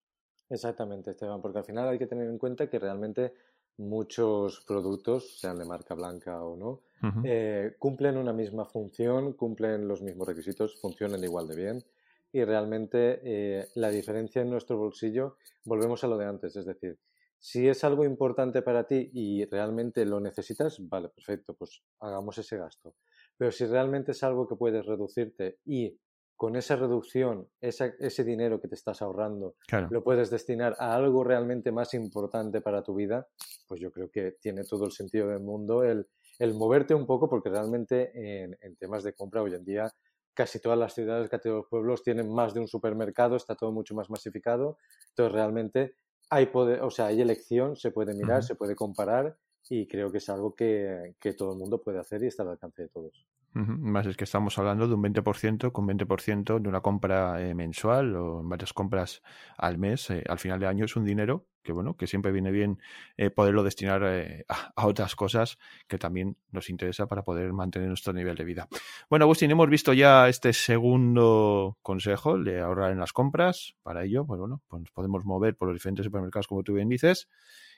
Exactamente, 0.48 1.12
Esteban, 1.12 1.40
porque 1.40 1.58
al 1.58 1.64
final 1.64 1.88
hay 1.88 1.98
que 1.98 2.06
tener 2.06 2.28
en 2.28 2.38
cuenta 2.38 2.68
que 2.68 2.78
realmente 2.78 3.32
muchos 3.78 4.64
productos, 4.66 5.38
sean 5.40 5.58
de 5.58 5.64
marca 5.64 5.94
blanca 5.94 6.42
o 6.42 6.56
no, 6.56 6.82
eh, 7.24 7.76
cumplen 7.78 8.18
una 8.18 8.32
misma 8.32 8.66
función, 8.66 9.32
cumplen 9.32 9.88
los 9.88 10.02
mismos 10.02 10.28
requisitos, 10.28 10.78
funcionan 10.80 11.24
igual 11.24 11.48
de 11.48 11.56
bien 11.56 11.84
y 12.32 12.44
realmente 12.44 13.20
eh, 13.24 13.68
la 13.76 13.90
diferencia 13.90 14.42
en 14.42 14.50
nuestro 14.50 14.76
bolsillo, 14.76 15.36
volvemos 15.64 16.04
a 16.04 16.08
lo 16.08 16.18
de 16.18 16.26
antes, 16.26 16.54
es 16.56 16.66
decir, 16.66 16.98
si 17.38 17.66
es 17.66 17.82
algo 17.84 18.04
importante 18.04 18.60
para 18.60 18.86
ti 18.86 19.10
y 19.14 19.44
realmente 19.46 20.04
lo 20.04 20.20
necesitas, 20.20 20.76
vale, 20.88 21.08
perfecto, 21.08 21.54
pues 21.54 21.82
hagamos 22.00 22.36
ese 22.36 22.58
gasto. 22.58 22.96
Pero 23.38 23.50
si 23.50 23.64
realmente 23.64 24.12
es 24.12 24.22
algo 24.22 24.46
que 24.46 24.56
puedes 24.56 24.84
reducirte 24.84 25.58
y 25.64 25.98
con 26.40 26.56
esa 26.56 26.75
reducción, 26.75 27.47
ese 27.61 28.25
dinero 28.25 28.62
que 28.62 28.66
te 28.66 28.75
estás 28.75 29.02
ahorrando, 29.02 29.56
lo 29.90 30.02
puedes 30.02 30.30
destinar 30.30 30.75
a 30.78 30.94
algo 30.94 31.23
realmente 31.23 31.70
más 31.70 31.92
importante 31.92 32.62
para 32.62 32.82
tu 32.82 32.94
vida, 32.94 33.28
pues 33.68 33.78
yo 33.78 33.92
creo 33.92 34.11
que 34.11 34.38
tiene 34.40 34.64
todo 34.64 34.87
el 34.87 34.92
sentido 34.92 35.28
del 35.28 35.40
mundo 35.40 35.85
el, 35.85 36.06
moverte 36.54 36.94
un 36.94 37.04
poco, 37.04 37.28
porque 37.28 37.50
realmente 37.50 38.11
en, 38.14 38.76
temas 38.76 39.04
de 39.04 39.12
compra 39.12 39.42
hoy 39.42 39.52
en 39.52 39.66
día 39.66 39.92
casi 40.32 40.61
todas 40.61 40.78
las 40.78 40.94
ciudades, 40.94 41.28
casi 41.28 41.42
todos 41.42 41.56
los 41.56 41.68
pueblos 41.68 42.02
tienen 42.02 42.32
más 42.32 42.54
de 42.54 42.61
un 42.61 42.68
supermercado, 42.68 43.37
está 43.37 43.54
todo 43.54 43.70
mucho 43.70 43.94
más 43.94 44.09
masificado, 44.09 44.78
entonces 45.11 45.35
realmente 45.35 45.97
hay 46.30 46.47
poder, 46.47 46.80
o 46.80 46.90
sea, 46.90 47.09
hay 47.09 47.20
elección, 47.20 47.76
se 47.76 47.90
puede 47.90 48.14
mirar, 48.14 48.42
se 48.42 48.54
puede 48.54 48.75
comparar 48.75 49.37
y 49.68 49.87
creo 49.87 50.11
que 50.11 50.16
es 50.16 50.28
algo 50.30 50.54
que, 50.54 51.16
que 51.20 51.35
todo 51.35 51.52
el 51.52 51.59
mundo 51.59 51.82
puede 51.82 51.99
hacer 51.99 52.23
y 52.23 52.28
está 52.28 52.44
al 52.44 52.49
alcance 52.49 52.80
de 52.80 52.88
todos. 52.88 53.26
Más 53.52 54.07
es 54.07 54.16
que 54.16 54.23
estamos 54.23 54.57
hablando 54.59 54.87
de 54.87 54.95
un 54.95 55.02
20%, 55.02 55.73
con 55.73 55.87
20% 55.88 56.61
de 56.61 56.69
una 56.69 56.80
compra 56.80 57.42
eh, 57.42 57.52
mensual 57.52 58.14
o 58.14 58.42
varias 58.45 58.73
compras 58.73 59.23
al 59.59 59.76
mes. 59.76 60.09
Eh, 60.11 60.23
al 60.28 60.38
final 60.38 60.61
de 60.61 60.69
año 60.69 60.85
es 60.85 60.95
un 60.95 61.04
dinero 61.04 61.47
que, 61.64 61.73
bueno, 61.73 61.97
que 61.97 62.07
siempre 62.07 62.30
viene 62.30 62.52
bien 62.52 62.78
eh, 63.16 63.30
poderlo 63.30 63.64
destinar 63.64 64.04
a, 64.04 64.87
otras 64.87 65.16
cosas 65.16 65.59
que 65.88 65.99
también 65.99 66.37
nos 66.52 66.71
interesa 66.71 67.09
para 67.09 67.23
poder 67.23 67.52
mantener 67.52 67.88
nuestro 67.88 68.12
nivel 68.12 68.37
de 68.37 68.45
vida. 68.45 68.69
Bueno, 69.09 69.25
Agustín, 69.25 69.50
hemos 69.50 69.69
visto 69.69 69.92
ya 69.92 70.28
este 70.28 70.52
segundo 70.52 71.76
consejo 71.83 72.38
de 72.38 72.61
ahorrar 72.61 72.92
en 72.92 73.00
las 73.00 73.12
compras. 73.12 73.75
Para 73.83 74.04
ello, 74.04 74.25
pues 74.26 74.38
bueno, 74.38 74.62
pues 74.69 74.90
podemos 74.92 75.25
mover 75.25 75.57
por 75.57 75.66
los 75.66 75.75
diferentes 75.75 76.04
supermercados, 76.04 76.47
como 76.47 76.62
tú 76.62 76.75
bien 76.75 76.88
dices 76.88 77.28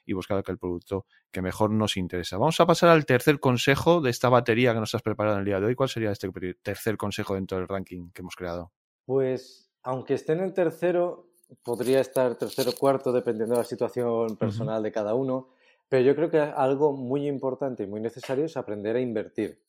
y 0.04 0.12
buscar 0.12 0.38
aquel 0.38 0.58
producto 0.58 1.06
que 1.30 1.42
mejor 1.42 1.70
nos 1.70 1.96
interesa. 1.96 2.38
Vamos 2.38 2.60
a 2.60 2.66
pasar 2.66 2.90
al 2.90 3.06
tercer 3.06 3.40
consejo 3.40 4.00
de 4.00 4.10
esta 4.10 4.28
batería 4.28 4.74
que 4.74 4.80
nos 4.80 4.94
has 4.94 5.02
preparado 5.02 5.36
en 5.36 5.40
el 5.40 5.46
día 5.46 5.60
de 5.60 5.66
hoy. 5.66 5.74
¿Cuál 5.74 5.88
sería 5.88 6.10
este 6.10 6.30
tercer 6.62 6.96
consejo 6.96 7.34
dentro 7.34 7.58
del 7.58 7.68
ranking 7.68 8.10
que 8.12 8.22
hemos 8.22 8.36
creado? 8.36 8.72
Pues, 9.04 9.70
aunque 9.82 10.14
esté 10.14 10.32
en 10.32 10.40
el 10.40 10.52
tercero, 10.52 11.28
podría 11.62 12.00
estar 12.00 12.36
tercero 12.36 12.70
o 12.70 12.74
cuarto, 12.74 13.12
dependiendo 13.12 13.54
de 13.54 13.60
la 13.60 13.66
situación 13.66 14.36
personal 14.36 14.82
de 14.82 14.92
cada 14.92 15.14
uno. 15.14 15.50
Pero 15.88 16.04
yo 16.04 16.14
creo 16.16 16.30
que 16.30 16.38
algo 16.38 16.92
muy 16.92 17.26
importante 17.26 17.82
y 17.82 17.86
muy 17.86 18.00
necesario 18.00 18.46
es 18.46 18.56
aprender 18.56 18.96
a 18.96 19.00
invertir. 19.00 19.60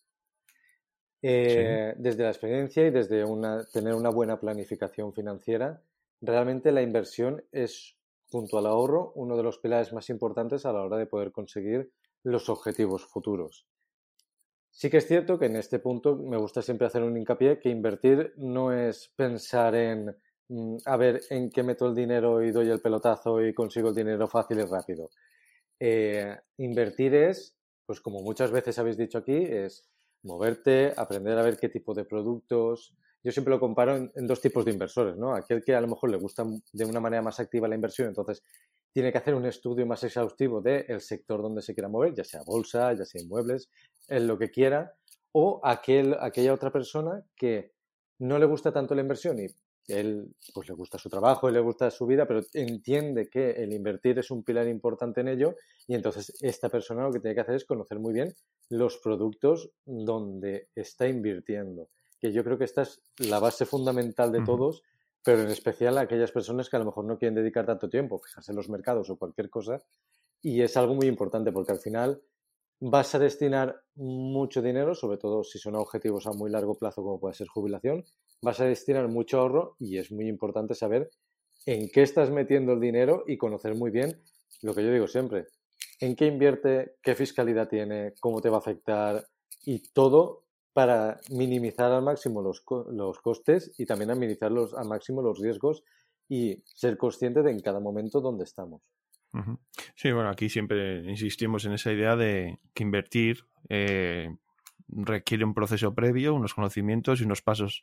Eh, 1.25 1.93
desde 1.97 2.23
la 2.23 2.29
experiencia 2.29 2.85
y 2.85 2.91
desde 2.91 3.23
tener 3.71 3.93
una 3.93 4.09
buena 4.09 4.39
planificación 4.39 5.13
financiera, 5.13 5.81
realmente 6.19 6.71
la 6.73 6.81
inversión 6.81 7.43
es 7.51 7.95
junto 8.33 8.57
al 8.57 8.65
ahorro, 8.65 9.11
uno 9.13 9.37
de 9.37 9.43
los 9.43 9.59
pilares 9.59 9.93
más 9.93 10.09
importantes 10.09 10.65
a 10.65 10.73
la 10.73 10.81
hora 10.81 10.97
de 10.97 11.05
poder 11.05 11.31
conseguir 11.31 11.91
los 12.23 12.49
objetivos 12.49 13.05
futuros. 13.05 13.67
Sí 14.71 14.89
que 14.89 14.97
es 14.97 15.07
cierto 15.07 15.37
que 15.37 15.45
en 15.45 15.55
este 15.55 15.77
punto 15.77 16.15
me 16.15 16.37
gusta 16.37 16.63
siempre 16.63 16.87
hacer 16.87 17.03
un 17.03 17.15
hincapié 17.15 17.59
que 17.59 17.69
invertir 17.69 18.33
no 18.37 18.73
es 18.73 19.13
pensar 19.15 19.75
en 19.75 20.15
mm, 20.47 20.77
a 20.83 20.97
ver 20.97 21.21
en 21.29 21.51
qué 21.51 21.61
meto 21.61 21.85
el 21.85 21.93
dinero 21.93 22.41
y 22.41 22.51
doy 22.51 22.71
el 22.71 22.81
pelotazo 22.81 23.39
y 23.39 23.53
consigo 23.53 23.89
el 23.89 23.95
dinero 23.95 24.27
fácil 24.27 24.57
y 24.57 24.63
rápido. 24.63 25.11
Eh, 25.79 26.35
invertir 26.57 27.13
es, 27.13 27.55
pues 27.85 28.01
como 28.01 28.21
muchas 28.21 28.49
veces 28.49 28.79
habéis 28.79 28.97
dicho 28.97 29.19
aquí, 29.19 29.37
es 29.37 29.87
moverte, 30.23 30.91
aprender 30.97 31.37
a 31.37 31.43
ver 31.43 31.57
qué 31.57 31.69
tipo 31.69 31.93
de 31.93 32.05
productos, 32.05 32.95
yo 33.23 33.31
siempre 33.31 33.53
lo 33.53 33.59
comparo 33.59 33.95
en, 33.95 34.27
dos 34.27 34.41
tipos 34.41 34.65
de 34.65 34.71
inversores, 34.71 35.15
¿no? 35.15 35.33
Aquel 35.33 35.63
que 35.63 35.73
a 35.73 35.81
lo 35.81 35.87
mejor 35.87 36.09
le 36.09 36.17
gusta 36.17 36.43
de 36.73 36.85
una 36.85 36.99
manera 36.99 37.21
más 37.21 37.39
activa 37.39 37.67
la 37.67 37.75
inversión, 37.75 38.09
entonces 38.09 38.43
tiene 38.91 39.11
que 39.11 39.17
hacer 39.17 39.33
un 39.33 39.45
estudio 39.45 39.85
más 39.85 40.03
exhaustivo 40.03 40.61
del 40.61 40.99
sector 41.01 41.41
donde 41.41 41.61
se 41.61 41.73
quiera 41.73 41.89
mover, 41.89 42.13
ya 42.13 42.23
sea 42.23 42.41
bolsa, 42.45 42.93
ya 42.93 43.05
sea 43.05 43.21
inmuebles, 43.21 43.69
en 44.09 44.27
lo 44.27 44.37
que 44.37 44.51
quiera, 44.51 44.93
o 45.31 45.61
aquel, 45.63 46.15
aquella 46.19 46.53
otra 46.53 46.71
persona 46.71 47.23
que 47.35 47.71
no 48.19 48.37
le 48.37 48.45
gusta 48.45 48.71
tanto 48.71 48.93
la 48.93 49.01
inversión 49.01 49.39
y 49.39 49.47
él 49.87 50.33
pues 50.53 50.69
le 50.69 50.75
gusta 50.75 50.97
su 50.97 51.09
trabajo 51.09 51.49
le 51.49 51.59
gusta 51.59 51.91
su 51.91 52.05
vida, 52.05 52.25
pero 52.25 52.41
entiende 52.53 53.27
que 53.29 53.51
el 53.51 53.73
invertir 53.73 54.17
es 54.19 54.31
un 54.31 54.43
pilar 54.43 54.67
importante 54.67 55.21
en 55.21 55.27
ello 55.27 55.55
y 55.87 55.95
entonces 55.95 56.33
esta 56.41 56.69
persona 56.69 57.03
lo 57.03 57.11
que 57.11 57.19
tiene 57.19 57.35
que 57.35 57.41
hacer 57.41 57.55
es 57.55 57.65
conocer 57.65 57.99
muy 57.99 58.13
bien 58.13 58.33
los 58.69 58.97
productos 58.97 59.71
donde 59.85 60.69
está 60.75 61.07
invirtiendo 61.07 61.89
que 62.23 62.31
yo 62.31 62.45
creo 62.45 62.57
que 62.57 62.63
esta 62.63 62.83
es 62.83 63.01
la 63.17 63.37
base 63.39 63.65
fundamental 63.65 64.31
de 64.31 64.45
todos, 64.45 64.81
pero 65.25 65.41
en 65.41 65.49
especial 65.49 65.97
a 65.97 66.01
aquellas 66.03 66.31
personas 66.31 66.69
que 66.69 66.77
a 66.77 66.79
lo 66.79 66.85
mejor 66.85 67.03
no 67.03 67.17
quieren 67.17 67.35
dedicar 67.35 67.65
tanto 67.65 67.89
tiempo, 67.89 68.17
fijarse 68.17 68.53
en 68.53 68.55
los 68.55 68.69
mercados 68.69 69.09
o 69.09 69.17
cualquier 69.17 69.49
cosa, 69.49 69.83
y 70.41 70.61
es 70.61 70.77
algo 70.77 70.95
muy 70.95 71.07
importante 71.07 71.51
porque 71.51 71.73
al 71.73 71.79
final 71.79 72.21
vas 72.79 73.13
a 73.13 73.19
destinar 73.19 73.75
mucho 73.95 74.61
dinero, 74.61 74.95
sobre 74.95 75.17
todo 75.17 75.43
si 75.43 75.59
son 75.59 75.75
objetivos 75.75 76.25
a 76.25 76.31
muy 76.31 76.49
largo 76.49 76.75
plazo 76.75 77.03
como 77.03 77.19
puede 77.19 77.35
ser 77.35 77.49
jubilación, 77.49 78.05
vas 78.41 78.61
a 78.61 78.65
destinar 78.67 79.09
mucho 79.09 79.41
ahorro 79.41 79.75
y 79.77 79.97
es 79.97 80.09
muy 80.09 80.29
importante 80.29 80.75
saber 80.75 81.11
en 81.65 81.89
qué 81.89 82.03
estás 82.03 82.31
metiendo 82.31 82.71
el 82.71 82.79
dinero 82.79 83.25
y 83.27 83.35
conocer 83.35 83.75
muy 83.75 83.91
bien 83.91 84.23
lo 84.61 84.73
que 84.73 84.81
yo 84.81 84.93
digo 84.93 85.09
siempre, 85.09 85.47
en 85.99 86.15
qué 86.15 86.27
invierte, 86.27 86.95
qué 87.03 87.15
fiscalidad 87.15 87.67
tiene, 87.67 88.13
cómo 88.21 88.39
te 88.39 88.47
va 88.47 88.55
a 88.55 88.59
afectar 88.59 89.27
y 89.65 89.79
todo 89.91 90.42
para 90.73 91.19
minimizar 91.29 91.91
al 91.91 92.03
máximo 92.03 92.41
los, 92.41 92.63
los 92.91 93.19
costes 93.19 93.71
y 93.77 93.85
también 93.85 94.09
minimizar 94.17 94.51
los, 94.51 94.73
al 94.73 94.87
máximo 94.87 95.21
los 95.21 95.39
riesgos 95.39 95.83
y 96.27 96.63
ser 96.65 96.97
consciente 96.97 97.43
de 97.43 97.51
en 97.51 97.59
cada 97.59 97.79
momento 97.79 98.21
dónde 98.21 98.43
estamos. 98.43 98.81
Sí, 99.95 100.11
bueno, 100.11 100.29
aquí 100.29 100.47
siempre 100.47 101.09
insistimos 101.09 101.65
en 101.65 101.73
esa 101.73 101.91
idea 101.91 102.15
de 102.15 102.59
que 102.73 102.83
invertir 102.83 103.45
eh, 103.67 104.29
requiere 104.87 105.43
un 105.43 105.55
proceso 105.55 105.93
previo, 105.95 106.35
unos 106.35 106.53
conocimientos 106.53 107.19
y 107.19 107.23
unos 107.23 107.41
pasos 107.41 107.81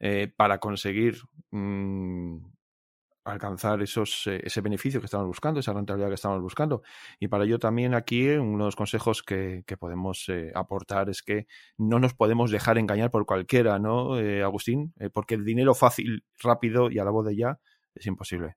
eh, 0.00 0.32
para 0.34 0.58
conseguir 0.58 1.18
mm, 1.50 2.38
alcanzar 3.32 3.82
esos, 3.82 4.26
eh, 4.26 4.40
ese 4.44 4.60
beneficio 4.60 5.00
que 5.00 5.06
estamos 5.06 5.26
buscando, 5.26 5.60
esa 5.60 5.72
rentabilidad 5.72 6.08
que 6.08 6.14
estamos 6.14 6.40
buscando. 6.40 6.82
Y 7.18 7.28
para 7.28 7.44
ello 7.44 7.58
también 7.58 7.94
aquí 7.94 8.28
uno 8.28 8.64
de 8.64 8.68
los 8.68 8.76
consejos 8.76 9.22
que, 9.22 9.64
podemos 9.78 10.28
eh, 10.28 10.50
aportar 10.54 11.08
es 11.08 11.22
que 11.22 11.46
no 11.76 11.98
nos 11.98 12.14
podemos 12.14 12.50
dejar 12.50 12.78
engañar 12.78 13.10
por 13.10 13.26
cualquiera, 13.26 13.78
¿no, 13.78 14.18
eh, 14.18 14.42
Agustín? 14.42 14.92
porque 15.12 15.34
el 15.34 15.44
dinero 15.44 15.74
fácil, 15.74 16.24
rápido 16.42 16.90
y 16.90 16.98
a 16.98 17.04
la 17.04 17.10
voz 17.10 17.26
de 17.26 17.36
ya 17.36 17.58
es 17.94 18.06
imposible. 18.06 18.56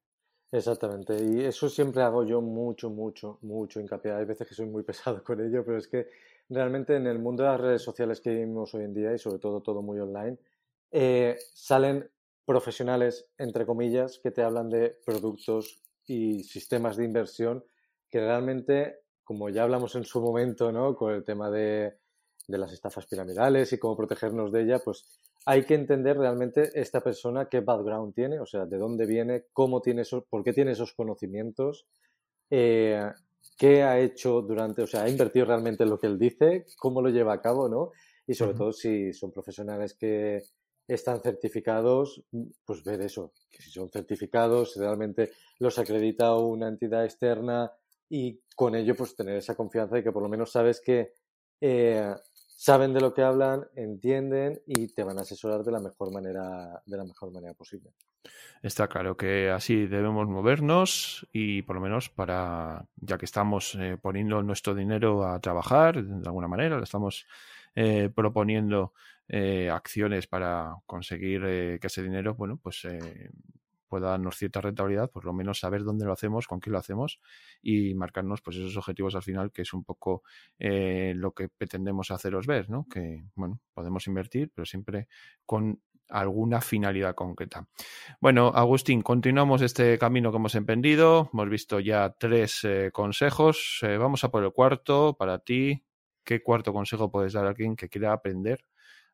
Exactamente, 0.52 1.16
y 1.24 1.42
eso 1.42 1.70
siempre 1.70 2.02
hago 2.02 2.26
yo 2.26 2.42
mucho, 2.42 2.90
mucho, 2.90 3.40
mucho 3.42 3.80
hincapié. 3.80 4.12
Hay 4.12 4.26
veces 4.26 4.48
que 4.48 4.56
soy 4.56 4.66
muy 4.66 4.84
pesado 4.84 5.24
con 5.24 5.40
ello, 5.40 5.64
pero 5.64 5.78
es 5.78 5.88
que 5.88 6.08
realmente 6.50 6.96
en 6.96 7.08
el 7.08 7.20
mundo 7.20 7.44
de 7.44 7.50
las 7.50 7.62
redes 7.62 7.82
sociales 7.82 8.20
que 8.20 8.32
vivimos 8.32 8.74
hoy 8.74 8.84
en 8.84 8.94
día 8.94 9.14
y 9.14 9.20
sobre 9.20 9.40
todo 9.40 9.62
todo 9.62 9.82
muy 9.82 10.00
online, 10.00 10.38
salen 11.54 12.10
profesionales, 12.46 13.30
entre 13.38 13.66
comillas, 13.66 14.20
que 14.22 14.32
te 14.32 14.42
hablan 14.42 14.70
de 14.70 14.98
productos 15.06 15.82
y 16.06 16.44
sistemas 16.44 16.98
de 16.98 17.06
inversión 17.06 17.64
que 18.10 18.20
realmente, 18.20 19.00
como 19.24 19.50
ya 19.50 19.64
hablamos 19.64 19.96
en 19.96 20.04
su 20.04 20.22
momento, 20.22 20.72
¿no? 20.72 20.96
Con 20.96 21.14
el 21.14 21.24
tema 21.24 21.50
de, 21.50 21.98
las 22.48 22.74
estafas 22.74 23.06
piramidales 23.08 23.72
y 23.72 23.78
cómo 23.78 23.96
protegernos 23.96 24.52
de 24.52 24.64
ella, 24.64 24.80
pues 24.84 25.06
hay 25.46 25.64
que 25.64 25.76
entender 25.76 26.18
realmente 26.18 26.70
esta 26.74 27.00
persona 27.00 27.48
qué 27.48 27.62
background 27.62 28.14
tiene, 28.14 28.42
o 28.42 28.46
sea, 28.46 28.66
de 28.66 28.78
dónde 28.78 29.06
viene, 29.06 29.46
cómo 29.54 29.82
tiene 29.82 30.02
esos, 30.02 30.26
por 30.26 30.44
qué 30.44 30.52
tiene 30.52 30.72
esos 30.72 30.92
conocimientos, 30.92 31.88
eh, 32.50 33.10
qué 33.58 33.84
ha 33.84 34.00
hecho 34.00 34.42
durante, 34.42 34.82
o 34.82 34.88
sea, 34.88 35.04
ha 35.04 35.10
invertido 35.10 35.46
realmente 35.46 35.84
en 35.84 35.90
lo 35.90 35.98
que 35.98 36.08
él 36.08 36.20
dice, 36.20 36.66
cómo 36.78 37.02
lo 37.02 37.10
lleva 37.10 37.34
a 37.34 37.42
cabo, 37.42 37.70
¿no? 37.70 37.92
Y 38.28 38.34
sobre 38.34 38.54
todo 38.54 38.74
si 38.74 39.14
son 39.14 39.32
profesionales 39.32 39.94
que, 39.94 40.44
están 40.88 41.22
certificados, 41.22 42.24
pues 42.66 42.84
ver 42.84 43.02
eso, 43.02 43.34
que 43.50 43.62
si 43.62 43.72
son 43.72 43.90
certificados, 43.90 44.76
realmente 44.76 45.32
los 45.60 45.78
acredita 45.80 46.36
una 46.36 46.68
entidad 46.68 47.06
externa 47.06 47.72
y 48.10 48.42
con 48.56 48.76
ello 48.76 48.96
pues 48.96 49.16
tener 49.16 49.38
esa 49.38 49.56
confianza 49.56 49.96
de 49.96 50.04
que 50.04 50.12
por 50.12 50.24
lo 50.24 50.30
menos 50.30 50.52
sabes 50.52 50.82
que 50.82 51.14
eh, 51.62 52.14
saben 52.58 52.94
de 52.94 53.02
lo 53.02 53.14
que 53.14 53.24
hablan, 53.24 53.68
entienden 53.76 54.62
y 54.66 54.88
te 54.94 55.04
van 55.04 55.18
a 55.18 55.22
asesorar 55.22 55.64
de 55.64 55.72
la 55.72 55.80
mejor 55.80 56.12
manera, 56.12 56.82
de 56.86 56.98
la 56.98 57.06
mejor 57.06 57.32
manera 57.32 57.54
posible. 57.54 57.92
Está 58.62 58.88
claro 58.88 59.18
que 59.18 59.50
así 59.50 59.88
debemos 59.88 60.28
movernos 60.28 61.28
y 61.34 61.64
por 61.64 61.76
lo 61.76 61.82
menos 61.82 62.10
para, 62.10 62.86
ya 62.98 63.18
que 63.18 63.26
estamos 63.26 63.76
eh, 63.76 63.98
poniendo 64.00 64.44
nuestro 64.44 64.76
dinero 64.76 65.26
a 65.26 65.40
trabajar 65.40 66.04
de 66.04 66.28
alguna 66.28 66.48
manera, 66.48 66.78
le 66.78 66.84
estamos 66.84 67.26
eh, 67.74 68.12
proponiendo 68.14 68.94
eh, 69.34 69.70
acciones 69.70 70.28
para 70.28 70.76
conseguir 70.86 71.42
que 71.42 71.88
ese 71.88 72.04
dinero, 72.04 72.36
bueno, 72.36 72.58
pues 72.62 72.86
pueda 73.88 74.10
darnos 74.10 74.38
cierta 74.38 74.62
rentabilidad, 74.62 75.10
por 75.10 75.26
lo 75.26 75.34
menos 75.34 75.60
saber 75.60 75.84
dónde 75.84 76.06
lo 76.06 76.14
hacemos, 76.14 76.48
con 76.48 76.62
qué 76.62 76.70
lo 76.70 76.78
hacemos 76.78 77.20
y 77.62 77.94
marcarnos 77.94 78.42
pues 78.42 78.58
esos 78.58 78.78
objetivos 78.78 79.16
al 79.16 79.24
final, 79.24 79.52
que 79.52 79.64
es 79.64 79.74
un 79.74 79.84
poco 79.84 80.24
lo 80.60 81.32
que 81.34 81.50
pretendemos 81.50 82.10
haceros 82.12 82.48
ver, 82.48 82.70
¿no? 82.70 82.86
Que, 82.90 83.26
bueno, 83.36 83.60
podemos 83.74 84.08
invertir, 84.08 84.52
pero 84.56 84.66
siempre 84.66 85.08
con 85.46 85.82
alguna 86.12 86.62
finalidad 86.62 87.16
concreta. 87.16 87.68
Bueno, 88.20 88.52
Agustín, 88.54 89.02
continuamos 89.02 89.62
este 89.62 89.98
camino 89.98 90.32
que 90.32 90.38
hemos 90.38 90.56
emprendido. 90.56 91.30
Hemos 91.34 91.50
visto 91.50 91.80
ya 91.80 92.16
tres 92.18 92.64
eh, 92.64 92.92
consejos. 92.92 93.80
Eh, 93.82 93.98
vamos 93.98 94.24
a 94.24 94.30
por 94.30 94.44
el 94.44 94.52
cuarto. 94.52 95.16
Para 95.18 95.40
ti, 95.40 95.84
¿qué 96.24 96.44
cuarto 96.44 96.74
consejo 96.74 97.10
puedes 97.10 97.34
dar 97.34 97.46
a 97.46 97.50
alguien 97.50 97.76
que 97.76 97.90
quiera 97.90 98.14
aprender 98.14 98.66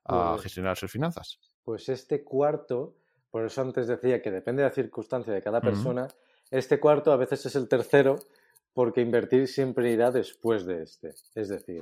a 0.08 0.32
pues 0.32 0.44
gestionar 0.44 0.78
sus 0.78 0.92
finanzas? 0.92 1.40
Pues 1.64 1.90
este 1.90 2.24
cuarto, 2.24 2.96
por 3.30 3.46
eso 3.46 3.62
antes 3.62 3.88
decía 3.88 4.22
que 4.22 4.32
depende 4.32 4.64
de 4.64 4.70
la 4.70 4.74
circunstancia 4.74 5.34
de 5.34 5.42
cada 5.42 5.62
persona, 5.62 6.08
este 6.50 6.80
cuarto 6.80 7.12
a 7.12 7.18
veces 7.18 7.46
es 7.46 7.56
el 7.56 7.68
tercero 7.68 8.18
porque 8.74 9.02
invertir 9.02 9.48
siempre 9.48 9.92
irá 9.92 10.12
después 10.12 10.66
de 10.66 10.84
este. 10.84 11.16
Es 11.36 11.50
decir, 11.50 11.82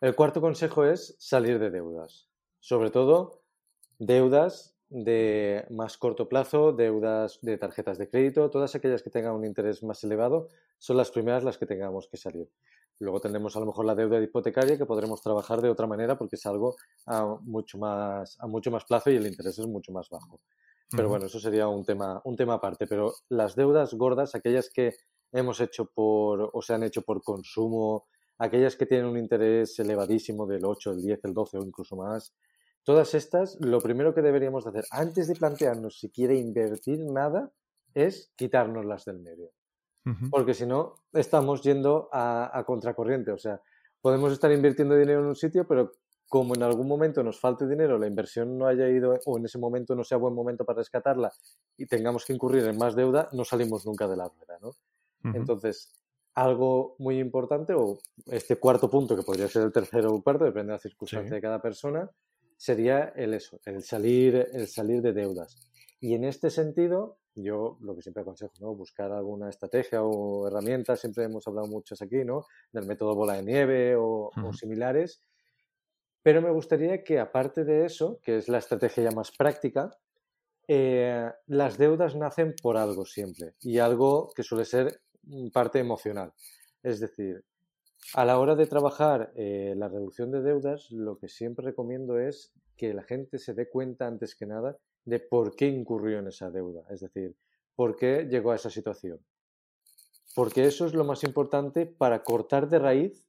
el 0.00 0.14
cuarto 0.14 0.40
consejo 0.40 0.84
es 0.84 1.16
salir 1.18 1.58
de 1.58 1.70
deudas. 1.70 2.28
Sobre 2.60 2.90
todo 2.90 3.42
deudas 3.98 4.76
de 4.90 5.64
más 5.70 5.96
corto 5.96 6.28
plazo, 6.28 6.72
deudas 6.72 7.38
de 7.42 7.56
tarjetas 7.56 7.96
de 7.96 8.08
crédito, 8.08 8.50
todas 8.50 8.74
aquellas 8.74 9.02
que 9.02 9.10
tengan 9.10 9.34
un 9.34 9.44
interés 9.44 9.82
más 9.84 10.02
elevado 10.04 10.48
son 10.78 10.96
las 10.96 11.10
primeras 11.10 11.44
las 11.44 11.58
que 11.58 11.66
tengamos 11.66 12.08
que 12.08 12.16
salir. 12.16 12.50
Luego 12.98 13.20
tendremos 13.20 13.56
a 13.56 13.60
lo 13.60 13.66
mejor 13.66 13.86
la 13.86 13.94
deuda 13.94 14.20
hipotecaria 14.20 14.76
que 14.76 14.84
podremos 14.84 15.22
trabajar 15.22 15.62
de 15.62 15.70
otra 15.70 15.86
manera 15.86 16.18
porque 16.18 16.36
es 16.36 16.44
algo 16.44 16.76
a 17.06 17.24
mucho 17.42 17.78
más, 17.78 18.36
a 18.40 18.46
mucho 18.46 18.70
más 18.70 18.84
plazo 18.84 19.10
y 19.10 19.16
el 19.16 19.26
interés 19.26 19.58
es 19.58 19.66
mucho 19.66 19.92
más 19.92 20.10
bajo. 20.10 20.40
Pero 20.94 21.08
bueno, 21.08 21.26
eso 21.26 21.38
sería 21.38 21.68
un 21.68 21.84
tema, 21.84 22.20
un 22.24 22.36
tema 22.36 22.54
aparte. 22.54 22.86
Pero 22.86 23.14
las 23.28 23.54
deudas 23.54 23.94
gordas, 23.94 24.34
aquellas 24.34 24.68
que 24.68 24.96
hemos 25.32 25.60
hecho 25.60 25.86
por 25.86 26.50
o 26.52 26.60
se 26.60 26.74
han 26.74 26.82
hecho 26.82 27.02
por 27.02 27.22
consumo, 27.22 28.06
aquellas 28.38 28.76
que 28.76 28.86
tienen 28.86 29.06
un 29.06 29.16
interés 29.16 29.78
elevadísimo 29.78 30.46
del 30.46 30.64
8, 30.64 30.90
el 30.90 31.02
10, 31.02 31.24
el 31.24 31.32
12 31.32 31.58
o 31.58 31.62
incluso 31.62 31.96
más, 31.96 32.34
Todas 32.84 33.14
estas, 33.14 33.58
lo 33.60 33.80
primero 33.80 34.14
que 34.14 34.22
deberíamos 34.22 34.66
hacer 34.66 34.84
antes 34.90 35.28
de 35.28 35.34
plantearnos 35.34 35.98
si 35.98 36.10
quiere 36.10 36.36
invertir 36.36 37.00
nada 37.00 37.52
es 37.94 38.32
quitárnoslas 38.36 39.04
del 39.04 39.20
medio. 39.20 39.50
Porque 40.30 40.54
si 40.54 40.66
no, 40.66 40.96
estamos 41.12 41.62
yendo 41.62 42.08
a, 42.10 42.64
contracorriente. 42.66 43.32
O 43.32 43.38
sea, 43.38 43.60
podemos 44.00 44.32
estar 44.32 44.50
invirtiendo 44.50 44.96
dinero 44.96 45.20
en 45.20 45.26
un 45.26 45.36
sitio, 45.36 45.66
pero 45.68 45.92
como 46.28 46.54
en 46.54 46.62
algún 46.62 46.88
momento 46.88 47.22
nos 47.22 47.38
falte 47.38 47.66
dinero, 47.66 47.98
la 47.98 48.06
inversión 48.06 48.56
no 48.56 48.66
haya 48.66 48.88
ido 48.88 49.18
o 49.26 49.38
en 49.38 49.44
ese 49.44 49.58
momento 49.58 49.94
no 49.94 50.04
sea 50.04 50.16
buen 50.16 50.34
momento 50.34 50.64
para 50.64 50.78
rescatarla 50.78 51.32
y 51.76 51.86
tengamos 51.86 52.24
que 52.24 52.32
incurrir 52.32 52.64
en 52.64 52.78
más 52.78 52.94
deuda, 52.94 53.28
no 53.32 53.44
salimos 53.44 53.84
nunca 53.84 54.08
de 54.08 54.16
la 54.16 54.28
rueda, 54.28 54.58
¿no? 54.60 54.70
Entonces, 55.34 55.92
algo 56.34 56.94
muy 56.98 57.18
importante, 57.18 57.74
o 57.74 57.98
este 58.26 58.56
cuarto 58.56 58.88
punto, 58.88 59.16
que 59.16 59.22
podría 59.22 59.48
ser 59.48 59.64
el 59.64 59.72
tercero 59.72 60.14
o 60.14 60.22
cuarto, 60.22 60.44
depende 60.44 60.68
de 60.68 60.76
la 60.76 60.78
circunstancia 60.78 61.34
de 61.34 61.40
cada 61.40 61.60
persona, 61.60 62.08
sería 62.60 63.14
el 63.16 63.32
eso, 63.32 63.58
el 63.64 63.82
salir, 63.82 64.46
el 64.52 64.68
salir 64.68 65.00
de 65.00 65.14
deudas. 65.14 65.56
Y 65.98 66.12
en 66.12 66.24
este 66.24 66.50
sentido, 66.50 67.16
yo 67.34 67.78
lo 67.80 67.96
que 67.96 68.02
siempre 68.02 68.20
aconsejo, 68.20 68.52
¿no? 68.60 68.74
Buscar 68.74 69.12
alguna 69.12 69.48
estrategia 69.48 70.02
o 70.02 70.46
herramienta, 70.46 70.94
siempre 70.94 71.24
hemos 71.24 71.48
hablado 71.48 71.68
muchas 71.68 72.02
aquí, 72.02 72.22
¿no? 72.22 72.44
Del 72.70 72.84
método 72.84 73.14
bola 73.14 73.36
de 73.36 73.44
nieve 73.44 73.96
o, 73.96 74.30
similares. 74.52 75.22
Pero 76.22 76.42
me 76.42 76.50
gustaría 76.50 77.02
que 77.02 77.18
aparte 77.18 77.64
de 77.64 77.86
eso, 77.86 78.20
que 78.22 78.36
es 78.36 78.48
la 78.50 78.58
estrategia 78.58 79.04
ya 79.04 79.16
más 79.16 79.30
práctica, 79.34 79.96
eh, 80.68 81.30
las 81.46 81.78
deudas 81.78 82.14
nacen 82.14 82.54
por 82.60 82.76
algo 82.76 83.06
siempre 83.06 83.54
y 83.62 83.78
algo 83.78 84.30
que 84.36 84.42
suele 84.42 84.66
ser 84.66 85.00
parte 85.50 85.78
emocional. 85.78 86.34
Es 86.82 87.00
decir, 87.00 87.42
a 88.14 88.24
la 88.24 88.38
hora 88.38 88.56
de 88.56 88.66
trabajar 88.66 89.32
eh, 89.36 89.74
la 89.76 89.88
reducción 89.88 90.30
de 90.30 90.42
deudas, 90.42 90.90
lo 90.90 91.18
que 91.18 91.28
siempre 91.28 91.66
recomiendo 91.66 92.18
es 92.18 92.52
que 92.76 92.94
la 92.94 93.02
gente 93.02 93.38
se 93.38 93.54
dé 93.54 93.68
cuenta 93.68 94.06
antes 94.06 94.34
que 94.34 94.46
nada 94.46 94.76
de 95.04 95.20
por 95.20 95.54
qué 95.54 95.66
incurrió 95.66 96.18
en 96.18 96.28
esa 96.28 96.50
deuda, 96.50 96.82
es 96.90 97.00
decir, 97.00 97.36
por 97.74 97.96
qué 97.96 98.26
llegó 98.30 98.52
a 98.52 98.56
esa 98.56 98.70
situación. 98.70 99.20
Porque 100.34 100.64
eso 100.64 100.86
es 100.86 100.94
lo 100.94 101.04
más 101.04 101.24
importante 101.24 101.86
para 101.86 102.22
cortar 102.22 102.68
de 102.68 102.78
raíz 102.78 103.26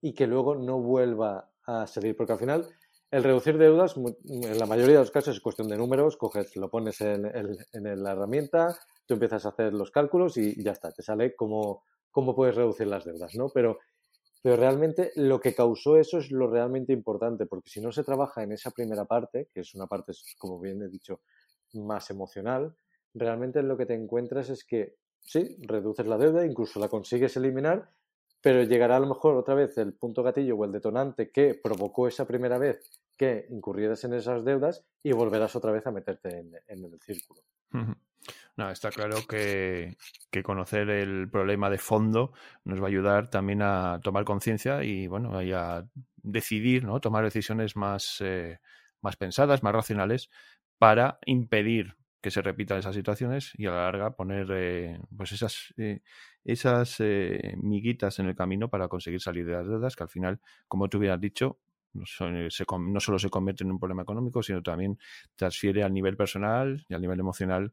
y 0.00 0.14
que 0.14 0.26
luego 0.26 0.54
no 0.54 0.80
vuelva 0.80 1.50
a 1.64 1.86
salir. 1.86 2.16
Porque 2.16 2.32
al 2.32 2.38
final, 2.38 2.68
el 3.10 3.24
reducir 3.24 3.58
deudas, 3.58 3.96
en 3.96 4.58
la 4.58 4.66
mayoría 4.66 4.94
de 4.94 5.00
los 5.00 5.10
casos, 5.10 5.36
es 5.36 5.42
cuestión 5.42 5.68
de 5.68 5.76
números, 5.76 6.16
coges, 6.16 6.56
lo 6.56 6.70
pones 6.70 7.00
en, 7.00 7.22
la 7.22 8.12
herramienta, 8.12 8.78
tú 9.06 9.14
empiezas 9.14 9.44
a 9.44 9.50
hacer 9.50 9.74
los 9.74 9.90
cálculos 9.90 10.36
y 10.36 10.62
ya 10.62 10.72
está, 10.72 10.92
te 10.92 11.02
sale 11.02 11.34
cómo, 11.34 11.84
cómo 12.10 12.34
puedes 12.34 12.54
reducir 12.54 12.86
las 12.86 13.04
deudas, 13.04 13.34
¿no? 13.34 13.48
Pero 13.48 13.78
pero 14.42 14.56
realmente 14.56 15.12
lo 15.16 15.40
que 15.40 15.54
causó 15.54 15.96
eso 15.96 16.18
es 16.18 16.30
lo 16.30 16.48
realmente 16.50 16.92
importante, 16.92 17.46
porque 17.46 17.70
si 17.70 17.80
no 17.80 17.92
se 17.92 18.04
trabaja 18.04 18.42
en 18.42 18.52
esa 18.52 18.70
primera 18.70 19.04
parte, 19.04 19.48
que 19.52 19.60
es 19.60 19.74
una 19.74 19.86
parte, 19.86 20.12
como 20.38 20.58
bien 20.60 20.82
he 20.82 20.88
dicho, 20.88 21.20
más 21.74 22.10
emocional, 22.10 22.74
realmente 23.14 23.62
lo 23.62 23.76
que 23.76 23.86
te 23.86 23.94
encuentras 23.94 24.50
es 24.50 24.64
que 24.64 24.96
sí, 25.20 25.56
reduces 25.60 26.06
la 26.06 26.18
deuda, 26.18 26.44
incluso 26.44 26.80
la 26.80 26.88
consigues 26.88 27.36
eliminar, 27.36 27.90
pero 28.40 28.62
llegará 28.62 28.96
a 28.96 29.00
lo 29.00 29.06
mejor 29.06 29.36
otra 29.36 29.54
vez 29.54 29.76
el 29.78 29.92
punto 29.94 30.22
gatillo 30.22 30.56
o 30.56 30.64
el 30.64 30.72
detonante 30.72 31.30
que 31.30 31.54
provocó 31.54 32.08
esa 32.08 32.26
primera 32.26 32.58
vez 32.58 32.90
que 33.16 33.46
incurrieras 33.50 34.02
en 34.04 34.14
esas 34.14 34.44
deudas 34.44 34.86
y 35.02 35.12
volverás 35.12 35.54
otra 35.54 35.72
vez 35.72 35.86
a 35.86 35.90
meterte 35.90 36.38
en, 36.38 36.84
el 36.84 36.98
círculo. 37.00 37.42
No, 38.56 38.70
está 38.70 38.90
claro 38.90 39.26
que, 39.28 39.96
conocer 40.44 40.90
el 40.90 41.30
problema 41.30 41.70
de 41.70 41.78
fondo 41.78 42.32
nos 42.64 42.80
va 42.80 42.84
a 42.84 42.88
ayudar 42.88 43.28
también 43.30 43.62
a 43.62 44.00
tomar 44.02 44.24
conciencia 44.24 44.82
y 44.84 45.06
bueno, 45.06 45.38
a 45.38 45.86
decidir, 46.16 46.84
¿no? 46.84 47.00
Tomar 47.00 47.24
decisiones 47.24 47.76
más, 47.76 48.18
eh, 48.20 48.58
más 49.00 49.16
pensadas, 49.16 49.62
más 49.62 49.72
racionales, 49.72 50.30
para 50.78 51.18
impedir 51.24 51.96
que 52.20 52.30
se 52.30 52.42
repitan 52.42 52.78
esas 52.78 52.94
situaciones 52.94 53.52
y 53.56 53.66
a 53.66 53.70
la 53.70 53.84
larga 53.84 54.14
poner 54.14 54.48
eh, 54.50 55.00
pues 55.16 55.32
esas, 55.32 55.72
eh, 55.78 56.02
esas 56.44 57.00
miguitas 57.62 58.18
en 58.18 58.26
el 58.26 58.36
camino 58.36 58.68
para 58.68 58.88
conseguir 58.88 59.22
salir 59.22 59.46
de 59.46 59.52
las 59.52 59.66
deudas 59.66 59.96
que 59.96 60.02
al 60.02 60.10
final, 60.10 60.38
como 60.68 60.88
tú 60.88 60.98
hubieras 60.98 61.20
dicho, 61.20 61.58
no, 61.94 62.04
no 62.78 63.00
solo 63.00 63.18
se 63.18 63.30
convierte 63.30 63.64
en 63.64 63.72
un 63.72 63.78
problema 63.78 64.02
económico, 64.02 64.42
sino 64.42 64.62
también 64.62 64.98
transfiere 65.34 65.82
al 65.82 65.94
nivel 65.94 66.16
personal 66.16 66.84
y 66.88 66.94
al 66.94 67.00
nivel 67.00 67.20
emocional 67.20 67.72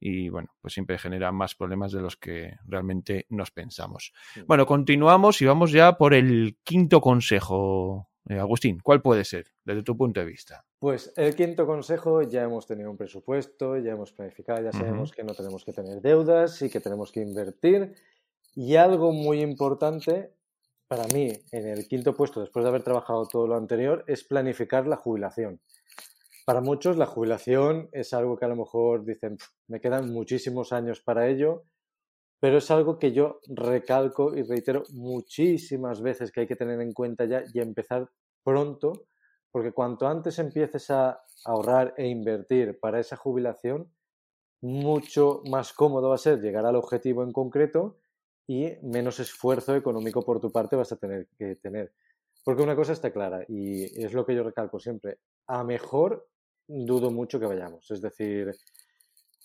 y 0.00 0.28
bueno, 0.28 0.48
pues 0.60 0.74
siempre 0.74 0.98
genera 0.98 1.32
más 1.32 1.54
problemas 1.54 1.92
de 1.92 2.00
los 2.00 2.16
que 2.16 2.56
realmente 2.66 3.26
nos 3.30 3.50
pensamos. 3.50 4.12
Bueno, 4.46 4.66
continuamos 4.66 5.42
y 5.42 5.46
vamos 5.46 5.72
ya 5.72 5.96
por 5.96 6.14
el 6.14 6.56
quinto 6.62 7.00
consejo. 7.00 8.08
Eh, 8.28 8.38
Agustín, 8.38 8.78
¿cuál 8.82 9.02
puede 9.02 9.24
ser 9.24 9.46
desde 9.64 9.82
tu 9.82 9.96
punto 9.96 10.20
de 10.20 10.26
vista? 10.26 10.64
Pues 10.78 11.12
el 11.16 11.34
quinto 11.34 11.66
consejo, 11.66 12.22
ya 12.22 12.44
hemos 12.44 12.66
tenido 12.66 12.90
un 12.90 12.96
presupuesto, 12.96 13.76
ya 13.78 13.92
hemos 13.92 14.12
planificado, 14.12 14.62
ya 14.62 14.72
sabemos 14.72 15.12
que 15.12 15.24
no 15.24 15.34
tenemos 15.34 15.64
que 15.64 15.72
tener 15.72 16.00
deudas 16.00 16.60
y 16.62 16.70
que 16.70 16.80
tenemos 16.80 17.10
que 17.10 17.20
invertir. 17.20 17.94
Y 18.54 18.76
algo 18.76 19.12
muy 19.12 19.40
importante 19.40 20.32
para 20.88 21.06
mí, 21.08 21.32
en 21.52 21.68
el 21.68 21.86
quinto 21.86 22.14
puesto, 22.14 22.40
después 22.40 22.64
de 22.64 22.70
haber 22.70 22.82
trabajado 22.82 23.26
todo 23.26 23.46
lo 23.46 23.56
anterior, 23.56 24.04
es 24.06 24.24
planificar 24.24 24.86
la 24.86 24.96
jubilación. 24.96 25.60
Para 26.48 26.62
muchos 26.62 26.96
la 26.96 27.04
jubilación 27.04 27.90
es 27.92 28.14
algo 28.14 28.38
que 28.38 28.46
a 28.46 28.48
lo 28.48 28.56
mejor 28.56 29.04
dicen, 29.04 29.36
me 29.66 29.82
quedan 29.82 30.10
muchísimos 30.10 30.72
años 30.72 31.02
para 31.02 31.28
ello, 31.28 31.64
pero 32.40 32.56
es 32.56 32.70
algo 32.70 32.98
que 32.98 33.12
yo 33.12 33.40
recalco 33.48 34.34
y 34.34 34.44
reitero 34.44 34.84
muchísimas 34.94 36.00
veces 36.00 36.32
que 36.32 36.40
hay 36.40 36.46
que 36.46 36.56
tener 36.56 36.80
en 36.80 36.94
cuenta 36.94 37.26
ya 37.26 37.44
y 37.52 37.60
empezar 37.60 38.08
pronto, 38.42 39.08
porque 39.50 39.72
cuanto 39.72 40.08
antes 40.08 40.38
empieces 40.38 40.90
a 40.90 41.20
ahorrar 41.44 41.92
e 41.98 42.06
invertir 42.06 42.80
para 42.80 42.98
esa 42.98 43.16
jubilación, 43.16 43.92
mucho 44.62 45.42
más 45.50 45.74
cómodo 45.74 46.08
va 46.08 46.14
a 46.14 46.16
ser 46.16 46.40
llegar 46.40 46.64
al 46.64 46.76
objetivo 46.76 47.24
en 47.24 47.32
concreto 47.32 47.98
y 48.46 48.72
menos 48.80 49.20
esfuerzo 49.20 49.76
económico 49.76 50.24
por 50.24 50.40
tu 50.40 50.50
parte 50.50 50.76
vas 50.76 50.92
a 50.92 50.96
tener 50.96 51.28
que 51.38 51.56
tener. 51.56 51.92
Porque 52.42 52.62
una 52.62 52.74
cosa 52.74 52.94
está 52.94 53.12
clara 53.12 53.44
y 53.46 54.02
es 54.02 54.14
lo 54.14 54.24
que 54.24 54.34
yo 54.34 54.42
recalco 54.42 54.80
siempre, 54.80 55.18
a 55.46 55.62
mejor 55.62 56.26
dudo 56.68 57.10
mucho 57.10 57.40
que 57.40 57.46
vayamos. 57.46 57.90
Es 57.90 58.00
decir, 58.00 58.54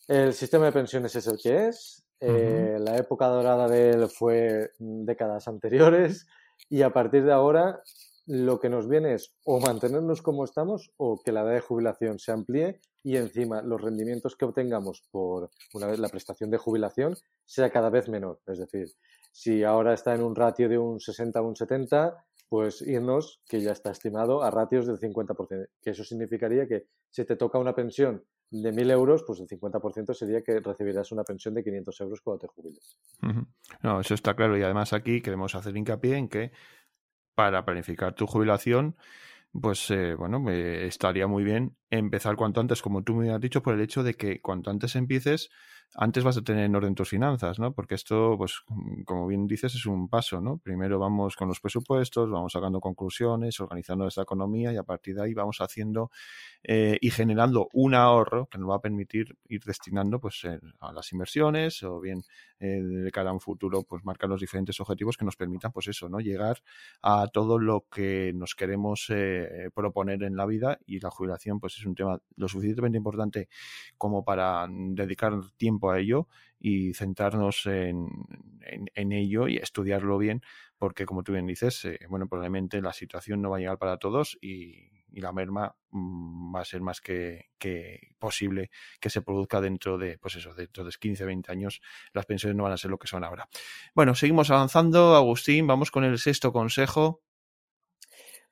el 0.08 0.34
sistema 0.34 0.66
de 0.66 0.74
pensiones 0.74 1.16
es 1.16 1.28
el 1.28 1.40
que 1.42 1.68
es, 1.68 2.04
eh, 2.20 2.78
la 2.80 2.98
época 2.98 3.28
dorada 3.28 3.68
de 3.68 3.92
él 3.92 4.08
fue 4.08 4.72
décadas 4.80 5.48
anteriores 5.48 6.28
y 6.70 6.82
a 6.82 6.92
partir 6.92 7.26
de 7.26 7.34
ahora 7.34 7.82
lo 8.26 8.60
que 8.60 8.70
nos 8.70 8.88
viene 8.88 9.16
es 9.16 9.36
o 9.44 9.60
mantenernos 9.60 10.22
como 10.22 10.46
estamos 10.46 10.92
o 10.98 11.22
que 11.22 11.34
la 11.34 11.42
edad 11.42 11.56
de 11.56 11.60
jubilación 11.60 12.20
se 12.20 12.32
amplíe 12.32 12.80
y 13.04 13.18
encima 13.18 13.62
los 13.62 13.82
rendimientos 13.82 14.38
que 14.38 14.46
obtengamos 14.46 15.04
por 15.12 15.50
una 15.74 15.88
vez 15.88 16.00
la 16.00 16.08
prestación 16.08 16.50
de 16.50 16.58
jubilación 16.58 17.16
sea 17.46 17.70
cada 17.70 17.90
vez 17.90 18.08
menor. 18.08 18.40
Es 18.48 18.60
decir, 18.60 18.88
si 19.32 19.64
ahora 19.64 19.94
está 19.94 20.16
en 20.16 20.24
un 20.24 20.36
ratio 20.36 20.70
de 20.70 20.78
un 20.78 21.02
60 21.02 21.42
o 21.42 21.48
un 21.48 21.56
70, 21.56 22.16
pues 22.54 22.84
irnos, 22.84 23.42
que 23.50 23.62
ya 23.62 23.72
está 23.72 23.90
estimado, 23.90 24.44
a 24.44 24.52
ratios 24.52 24.86
del 24.86 25.00
50%. 25.00 25.70
Que 25.82 25.90
eso 25.90 26.04
significaría 26.04 26.68
que 26.68 26.86
si 27.10 27.26
te 27.26 27.36
toca 27.36 27.58
una 27.58 27.74
pensión 27.74 28.24
de 28.52 28.72
1.000 28.72 28.92
euros, 28.92 29.24
pues 29.26 29.40
el 29.40 29.48
50% 29.48 30.14
sería 30.14 30.44
que 30.44 30.60
recibirás 30.60 31.12
una 31.12 31.24
pensión 31.24 31.56
de 31.56 31.64
500 31.64 32.02
euros 32.02 32.22
cuando 32.22 32.42
te 32.42 32.48
jubiles. 32.50 33.00
No, 33.82 34.00
eso 34.00 34.14
está 34.14 34.36
claro. 34.36 34.56
Y 34.56 34.62
además 34.62 34.94
aquí 34.94 35.20
queremos 35.22 35.56
hacer 35.56 35.76
hincapié 35.76 36.16
en 36.16 36.30
que 36.30 36.52
para 37.34 37.66
planificar 37.66 38.14
tu 38.14 38.28
jubilación, 38.28 38.98
pues 39.60 39.90
eh, 39.90 40.14
bueno, 40.14 40.48
estaría 40.52 41.26
muy 41.26 41.44
bien 41.44 41.76
empezar 41.90 42.36
cuanto 42.36 42.62
antes, 42.62 42.84
como 42.84 43.04
tú 43.04 43.16
me 43.16 43.32
has 43.32 43.42
dicho, 43.42 43.64
por 43.64 43.74
el 43.74 43.82
hecho 43.82 44.04
de 44.04 44.14
que 44.14 44.42
cuanto 44.42 44.70
antes 44.70 44.96
empieces, 44.96 45.50
antes 45.96 46.24
vas 46.24 46.38
a 46.38 46.42
tener 46.42 46.66
en 46.66 46.76
orden 46.76 46.96
tus 46.96 47.10
finanzas, 47.10 47.60
¿no? 47.60 47.74
Porque 47.74 47.96
esto, 47.96 48.36
pues, 48.38 48.62
como 49.06 49.28
bien 49.28 49.48
dices, 49.48 49.76
es 49.76 49.86
un 49.86 50.10
paso, 50.10 50.42
¿no? 50.42 50.58
Primero 50.58 51.00
vamos 51.00 51.36
con 51.36 51.48
los 51.48 51.60
presupuestos, 51.60 52.30
vamos 52.30 52.54
sacando 52.54 52.80
conclusiones, 52.80 53.60
organizando 53.60 54.06
nuestra 54.06 54.24
economía 54.24 54.74
y 54.74 54.78
a 54.78 54.84
partir 54.84 55.16
de 55.16 55.24
ahí 55.24 55.34
vamos 55.34 55.58
haciendo 55.60 56.12
eh, 56.64 56.98
y 57.02 57.12
generando 57.12 57.70
un 57.74 57.94
ahorro 57.96 58.48
que 58.48 58.58
nos 58.58 58.70
va 58.70 58.76
a 58.76 58.82
permitir 58.82 59.38
ir 59.48 59.64
destinando, 59.64 60.20
pues, 60.20 60.42
a 60.80 60.92
las 60.94 61.12
inversiones 61.12 61.84
o 61.84 62.00
bien 62.00 62.24
eh, 62.64 62.82
de 62.82 63.12
cara 63.12 63.32
a 63.32 63.34
un 63.34 63.40
futuro, 63.40 63.84
pues, 63.84 64.04
marcar 64.06 64.30
los 64.30 64.40
diferentes 64.40 64.80
objetivos 64.80 65.18
que 65.18 65.26
nos 65.26 65.36
permitan, 65.36 65.72
pues, 65.72 65.88
eso, 65.88 66.10
¿no? 66.10 66.20
Llegar 66.20 66.62
a 67.02 67.28
todo 67.28 67.60
lo 67.60 67.86
que 67.92 68.32
nos 68.34 68.56
queremos 68.56 69.08
eh, 69.10 69.70
proponer 69.74 70.24
en 70.24 70.36
la 70.36 70.46
vida 70.46 70.80
y 70.86 71.00
la 71.00 71.10
jubilación, 71.10 71.60
pues, 71.60 71.78
es 71.78 71.86
un 71.86 71.96
tema 71.96 72.20
lo 72.36 72.48
suficientemente 72.48 72.98
importante 72.98 73.50
como 73.98 74.24
para 74.24 74.68
dedicar 74.70 75.34
tiempo 75.58 75.92
a 75.92 76.00
ello 76.00 76.28
y 76.60 76.94
centrarnos 76.94 77.66
en, 77.66 78.08
en, 78.96 79.12
ello 79.12 79.50
y 79.50 79.58
estudiarlo 79.58 80.18
bien, 80.18 80.42
porque 80.78 81.06
como 81.06 81.24
tú 81.24 81.34
bien 81.34 81.46
dices, 81.46 81.84
eh, 81.84 82.00
bueno, 82.10 82.28
probablemente 82.28 82.82
la 82.82 82.94
situación 82.94 83.42
no 83.42 83.50
va 83.50 83.58
a 83.58 83.60
llegar 83.60 83.78
para 83.78 83.98
todos 83.98 84.38
y, 84.42 84.93
la 85.22 85.32
merma 85.32 85.76
mm, 85.92 86.56
va 86.56 86.62
a 86.62 86.66
ser 86.66 86.82
más 86.82 87.02
que, 87.02 87.50
que, 87.58 88.16
posible 88.20 88.70
que 89.00 89.10
se 89.10 89.22
produzca 89.22 89.62
dentro 89.62 89.98
de, 89.98 90.18
pues 90.18 90.36
eso, 90.36 90.54
dentro 90.54 90.84
de 90.84 90.92
15, 90.92 91.26
20 91.26 91.52
años, 91.52 91.82
las 92.14 92.26
pensiones 92.26 92.56
no 92.56 92.64
van 92.64 92.74
a 92.74 92.78
ser 92.78 92.92
lo 92.92 92.98
que 92.98 93.08
son 93.08 93.24
ahora. 93.24 93.48
Bueno, 93.94 94.16
seguimos 94.16 94.50
avanzando, 94.50 95.16
Agustín, 95.16 95.68
vamos 95.68 95.92
con 95.92 96.04
el 96.04 96.18
sexto 96.18 96.52
consejo. 96.52 97.22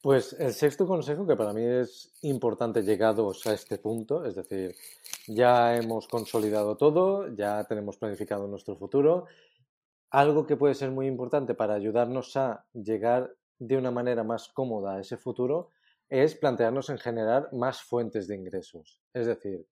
Pues 0.01 0.33
el 0.39 0.53
sexto 0.53 0.87
consejo, 0.87 1.27
que 1.27 1.35
para 1.35 1.53
mí 1.53 1.63
es 1.63 2.11
importante 2.23 2.81
llegados 2.81 3.45
a 3.45 3.53
este 3.53 3.77
punto, 3.77 4.25
es 4.25 4.33
decir, 4.35 4.75
ya 5.27 5.75
hemos 5.75 6.07
consolidado 6.07 6.75
todo, 6.75 7.31
ya 7.35 7.63
tenemos 7.65 7.97
planificado 7.97 8.47
nuestro 8.47 8.75
futuro. 8.75 9.27
Algo 10.09 10.47
que 10.47 10.57
puede 10.57 10.73
ser 10.73 10.89
muy 10.89 11.05
importante 11.05 11.53
para 11.53 11.75
ayudarnos 11.75 12.35
a 12.35 12.65
llegar 12.73 13.35
de 13.59 13.77
una 13.77 13.91
manera 13.91 14.23
más 14.23 14.47
cómoda 14.49 14.95
a 14.95 15.01
ese 15.01 15.17
futuro 15.17 15.69
es 16.11 16.35
plantearnos 16.35 16.89
en 16.89 16.97
generar 16.97 17.47
más 17.53 17.81
fuentes 17.81 18.27
de 18.27 18.35
ingresos. 18.35 18.99
Es 19.13 19.27
decir, 19.27 19.65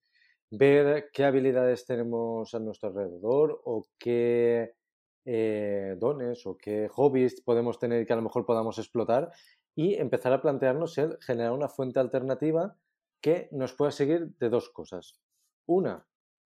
ver 0.49 1.09
qué 1.11 1.25
habilidades 1.25 1.85
tenemos 1.85 2.55
a 2.55 2.59
nuestro 2.59 2.89
alrededor 2.89 3.61
o 3.65 3.85
qué 3.99 4.73
eh, 5.25 5.97
dones 5.99 6.47
o 6.47 6.57
qué 6.57 6.87
hobbies 6.87 7.41
podemos 7.41 7.77
tener 7.77 8.07
que 8.07 8.13
a 8.13 8.15
lo 8.15 8.21
mejor 8.21 8.45
podamos 8.45 8.79
explotar 8.79 9.31
y 9.75 9.95
empezar 9.95 10.31
a 10.31 10.41
plantearnos 10.41 10.97
el 10.97 11.17
generar 11.19 11.51
una 11.51 11.67
fuente 11.67 11.99
alternativa 11.99 12.77
que 13.21 13.49
nos 13.51 13.73
pueda 13.73 13.91
seguir 13.91 14.29
de 14.39 14.49
dos 14.49 14.69
cosas. 14.69 15.19
Una, 15.65 16.07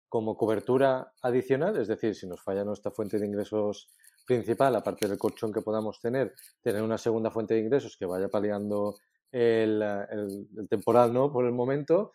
como 0.08 0.36
cobertura 0.36 1.12
adicional, 1.22 1.76
es 1.76 1.88
decir, 1.88 2.14
si 2.14 2.28
nos 2.28 2.40
falla 2.40 2.64
nuestra 2.64 2.92
fuente 2.92 3.18
de 3.18 3.26
ingresos 3.26 3.88
principal, 4.24 4.76
aparte 4.76 5.08
del 5.08 5.18
colchón 5.18 5.52
que 5.52 5.60
podamos 5.60 6.00
tener, 6.00 6.34
tener 6.60 6.82
una 6.82 6.98
segunda 6.98 7.32
fuente 7.32 7.54
de 7.54 7.60
ingresos 7.60 7.96
que 7.96 8.06
vaya 8.06 8.28
paliando 8.28 8.94
el, 9.32 9.82
el 9.82 10.68
temporal, 10.68 11.12
¿no? 11.12 11.32
Por 11.32 11.46
el 11.46 11.52
momento. 11.52 12.12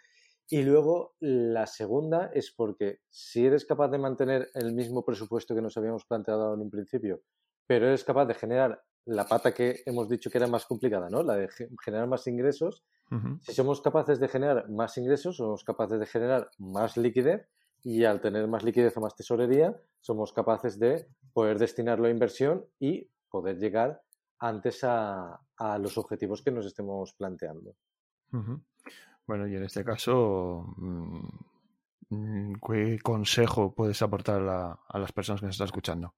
Y 0.50 0.64
luego 0.64 1.16
la 1.20 1.68
segunda 1.68 2.32
es 2.34 2.52
porque 2.52 3.00
si 3.10 3.46
eres 3.46 3.66
capaz 3.66 3.90
de 3.90 3.98
mantener 3.98 4.50
el 4.54 4.74
mismo 4.74 5.04
presupuesto 5.04 5.54
que 5.54 5.62
nos 5.62 5.76
habíamos 5.76 6.06
planteado 6.06 6.54
en 6.54 6.62
un 6.62 6.70
principio, 6.70 7.22
pero 7.66 7.88
eres 7.88 8.06
capaz 8.06 8.26
de 8.26 8.34
generar 8.34 8.82
la 9.08 9.26
pata 9.26 9.54
que 9.54 9.82
hemos 9.86 10.10
dicho 10.10 10.30
que 10.30 10.38
era 10.38 10.48
más 10.48 10.66
complicada, 10.66 11.10
¿no? 11.10 11.24
La 11.24 11.36
de 11.36 11.50
generar 11.84 12.08
más 12.08 12.28
ingresos. 12.28 12.84
Si 13.42 13.54
somos 13.54 13.82
capaces 13.82 14.20
de 14.20 14.28
generar 14.28 14.70
más 14.70 14.98
ingresos, 14.98 15.38
somos 15.38 15.64
capaces 15.64 15.98
de 15.98 16.06
generar 16.06 16.50
más 16.58 16.98
liquidez 16.98 17.48
y 17.84 18.04
al 18.04 18.20
tener 18.20 18.48
más 18.48 18.64
liquidez 18.64 18.98
o 18.98 19.02
más 19.02 19.16
tesorería, 19.16 19.80
somos 20.02 20.34
capaces 20.34 20.78
de 20.78 21.08
poder 21.32 21.58
destinarlo 21.58 22.08
a 22.08 22.10
inversión 22.10 22.66
y 22.80 23.10
poder 23.30 23.60
llegar 23.60 24.02
antes 24.40 24.84
a, 24.84 25.40
los 25.80 25.98
objetivos 25.98 26.44
que 26.44 26.52
nos 26.52 26.66
estemos 26.66 27.14
planteando. 27.14 27.76
Bueno, 29.26 29.48
y 29.48 29.56
en 29.56 29.64
este 29.64 29.84
caso, 29.84 30.74
mm, 30.78 32.54
¿qué 32.66 33.00
consejo 33.02 33.74
puedes 33.74 34.02
aportar 34.02 34.42
a 34.42 35.00
las 35.00 35.12
personas 35.12 35.42
que 35.42 35.48
nos 35.48 35.56
están 35.56 35.66
escuchando? 35.66 36.14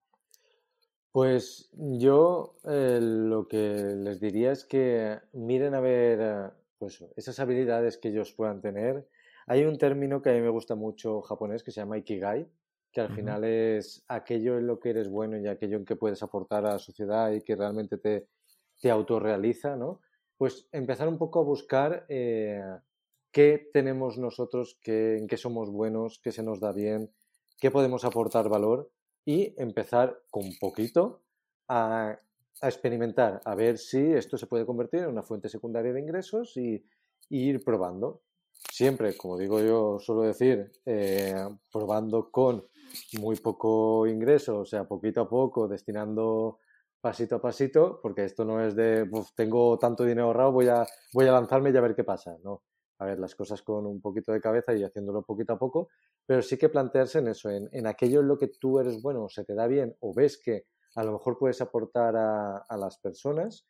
Pues 1.12 1.70
yo 1.74 2.58
eh, 2.66 3.00
lo 3.02 3.48
que 3.48 3.58
les 3.58 4.20
diría 4.20 4.52
es 4.52 4.64
que 4.66 5.20
miren 5.34 5.74
a 5.74 5.80
ver 5.80 6.52
pues, 6.78 7.04
esas 7.16 7.40
habilidades 7.40 7.98
que 7.98 8.10
ellos 8.10 8.34
puedan 8.34 8.62
tener. 8.62 9.08
Hay 9.48 9.66
un 9.66 9.78
término 9.80 10.22
que 10.22 10.30
a 10.30 10.34
mí 10.34 10.42
me 10.42 10.50
gusta 10.50 10.76
mucho 10.76 11.22
japonés 11.22 11.64
que 11.64 11.72
se 11.72 11.82
llama 11.82 11.98
Ikigai, 11.98 12.48
que 12.92 13.02
al 13.02 13.14
final 13.16 13.44
es 13.44 14.04
aquello 14.08 14.58
en 14.58 14.68
lo 14.68 14.80
que 14.80 14.90
eres 14.92 15.10
bueno 15.10 15.38
y 15.38 15.48
aquello 15.48 15.78
en 15.78 15.86
que 15.86 15.96
puedes 15.96 16.24
aportar 16.24 16.66
a 16.66 16.74
la 16.74 16.80
sociedad 16.80 17.32
y 17.32 17.42
que 17.42 17.56
realmente 17.56 17.98
te, 17.98 18.28
te 18.82 18.90
autorrealiza, 18.90 19.76
¿no? 19.76 20.02
Pues 20.38 20.68
empezar 20.72 21.08
un 21.08 21.18
poco 21.18 21.40
a 21.40 21.44
buscar 21.44 22.06
eh, 22.10 22.64
qué 23.32 23.70
tenemos 23.74 24.18
nosotros, 24.18 24.80
qué, 24.82 25.18
en 25.18 25.28
qué 25.28 25.38
somos 25.38 25.70
buenos, 25.70 26.20
qué 26.24 26.32
se 26.32 26.44
nos 26.44 26.60
da 26.60 26.72
bien, 26.72 27.12
qué 27.60 27.72
podemos 27.72 28.06
aportar 28.06 28.50
valor 28.50 28.90
y 29.26 29.54
empezar 29.62 30.22
con 30.32 30.44
poquito 30.60 31.24
a, 31.68 32.18
experimentar, 32.62 33.42
a 33.46 33.56
ver 33.56 33.78
si 33.78 34.12
esto 34.12 34.38
se 34.38 34.48
puede 34.48 34.66
convertir 34.66 35.02
en 35.02 35.10
una 35.10 35.24
fuente 35.24 35.48
secundaria 35.48 35.94
de 35.94 36.02
ingresos 36.02 36.58
y, 36.58 36.84
ir 37.30 37.64
probando. 37.64 38.24
Siempre, 38.72 39.16
como 39.16 39.38
digo 39.38 39.62
yo, 39.62 40.00
suelo 40.00 40.24
decir, 40.24 40.72
eh, 40.86 41.36
probando 41.72 42.30
con 42.32 42.66
muy 43.20 43.36
poco 43.38 44.08
ingreso, 44.08 44.60
o 44.60 44.66
sea, 44.66 44.86
poquito 44.86 45.22
a 45.22 45.30
poco, 45.30 45.68
destinando 45.68 46.60
pasito 47.02 47.36
a 47.36 47.42
pasito, 47.42 48.00
porque 48.02 48.26
esto 48.26 48.44
no 48.44 48.62
es 48.64 48.76
de, 48.76 49.10
tengo 49.36 49.78
tanto 49.80 50.04
dinero 50.04 50.28
ahorrado, 50.28 50.52
voy 50.52 50.68
a, 50.68 50.86
voy 51.14 51.28
a 51.28 51.32
lanzarme 51.32 51.72
y 51.72 51.78
a 51.78 51.82
ver 51.82 51.96
qué 51.96 52.04
pasa. 52.04 52.38
No, 52.44 52.64
a 53.00 53.06
ver 53.06 53.20
las 53.20 53.34
cosas 53.36 53.62
con 53.62 53.86
un 53.86 54.02
poquito 54.02 54.32
de 54.32 54.42
cabeza 54.42 54.74
y 54.74 54.84
haciéndolo 54.84 55.24
poquito 55.24 55.54
a 55.54 55.60
poco, 55.60 55.90
pero 56.26 56.42
sí 56.42 56.58
que 56.58 56.70
plantearse 56.70 57.20
en 57.20 57.30
eso, 57.30 57.50
en, 57.50 57.88
aquello 57.88 58.20
en 58.20 58.28
lo 58.28 58.38
que 58.38 58.48
tú 58.48 58.80
eres 58.80 59.02
bueno, 59.02 59.24
o 59.24 59.30
se 59.30 59.46
te 59.46 59.56
da 59.56 59.68
bien, 59.68 59.96
o 60.02 60.14
ves 60.14 60.38
que 60.38 60.66
a 60.96 61.04
lo 61.04 61.14
mejor 61.14 61.38
puedes 61.38 61.62
aportar 61.62 62.16
a, 62.18 62.78
las 62.78 63.00
personas 63.00 63.66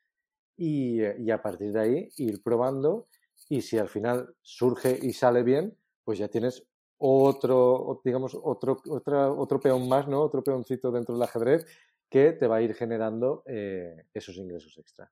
y, 0.58 1.02
a 1.30 1.42
partir 1.42 1.72
de 1.72 1.80
ahí 1.80 2.10
ir 2.18 2.42
probando 2.42 3.08
y 3.48 3.62
si 3.62 3.78
al 3.78 3.88
final 3.88 4.36
surge 4.42 4.98
y 5.02 5.14
sale 5.14 5.44
bien, 5.44 5.78
pues 6.04 6.20
ya 6.20 6.28
tienes 6.28 6.66
otro, 6.98 8.02
digamos, 8.04 8.38
otro, 8.42 8.82
otra, 8.90 9.32
otro 9.32 9.60
peón 9.60 9.88
más, 9.88 10.08
¿no? 10.08 10.22
Otro 10.22 10.44
peoncito 10.44 10.92
dentro 10.92 11.16
del 11.16 11.24
ajedrez 11.24 11.66
que 12.10 12.34
te 12.34 12.48
va 12.48 12.58
a 12.58 12.62
ir 12.62 12.74
generando 12.74 13.44
eh, 13.46 14.06
esos 14.14 14.36
ingresos 14.38 14.78
extra. 14.78 15.12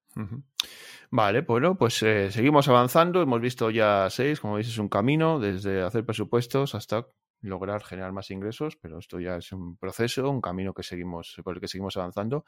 Vale, 1.11 1.41
bueno, 1.41 1.77
pues 1.77 2.01
eh, 2.03 2.31
seguimos 2.31 2.67
avanzando. 2.67 3.21
Hemos 3.21 3.39
visto 3.39 3.69
ya 3.69 4.09
seis, 4.09 4.39
como 4.39 4.55
veis, 4.55 4.67
es 4.67 4.77
un 4.79 4.89
camino 4.89 5.39
desde 5.39 5.83
hacer 5.83 6.05
presupuestos 6.05 6.75
hasta 6.75 7.07
lograr 7.41 7.83
generar 7.83 8.11
más 8.11 8.31
ingresos, 8.31 8.77
pero 8.77 8.97
esto 8.97 9.19
ya 9.19 9.37
es 9.37 9.51
un 9.51 9.77
proceso, 9.77 10.29
un 10.29 10.41
camino 10.41 10.73
que 10.73 10.81
seguimos, 10.83 11.39
por 11.43 11.55
el 11.55 11.61
que 11.61 11.67
seguimos 11.67 11.95
avanzando. 11.95 12.45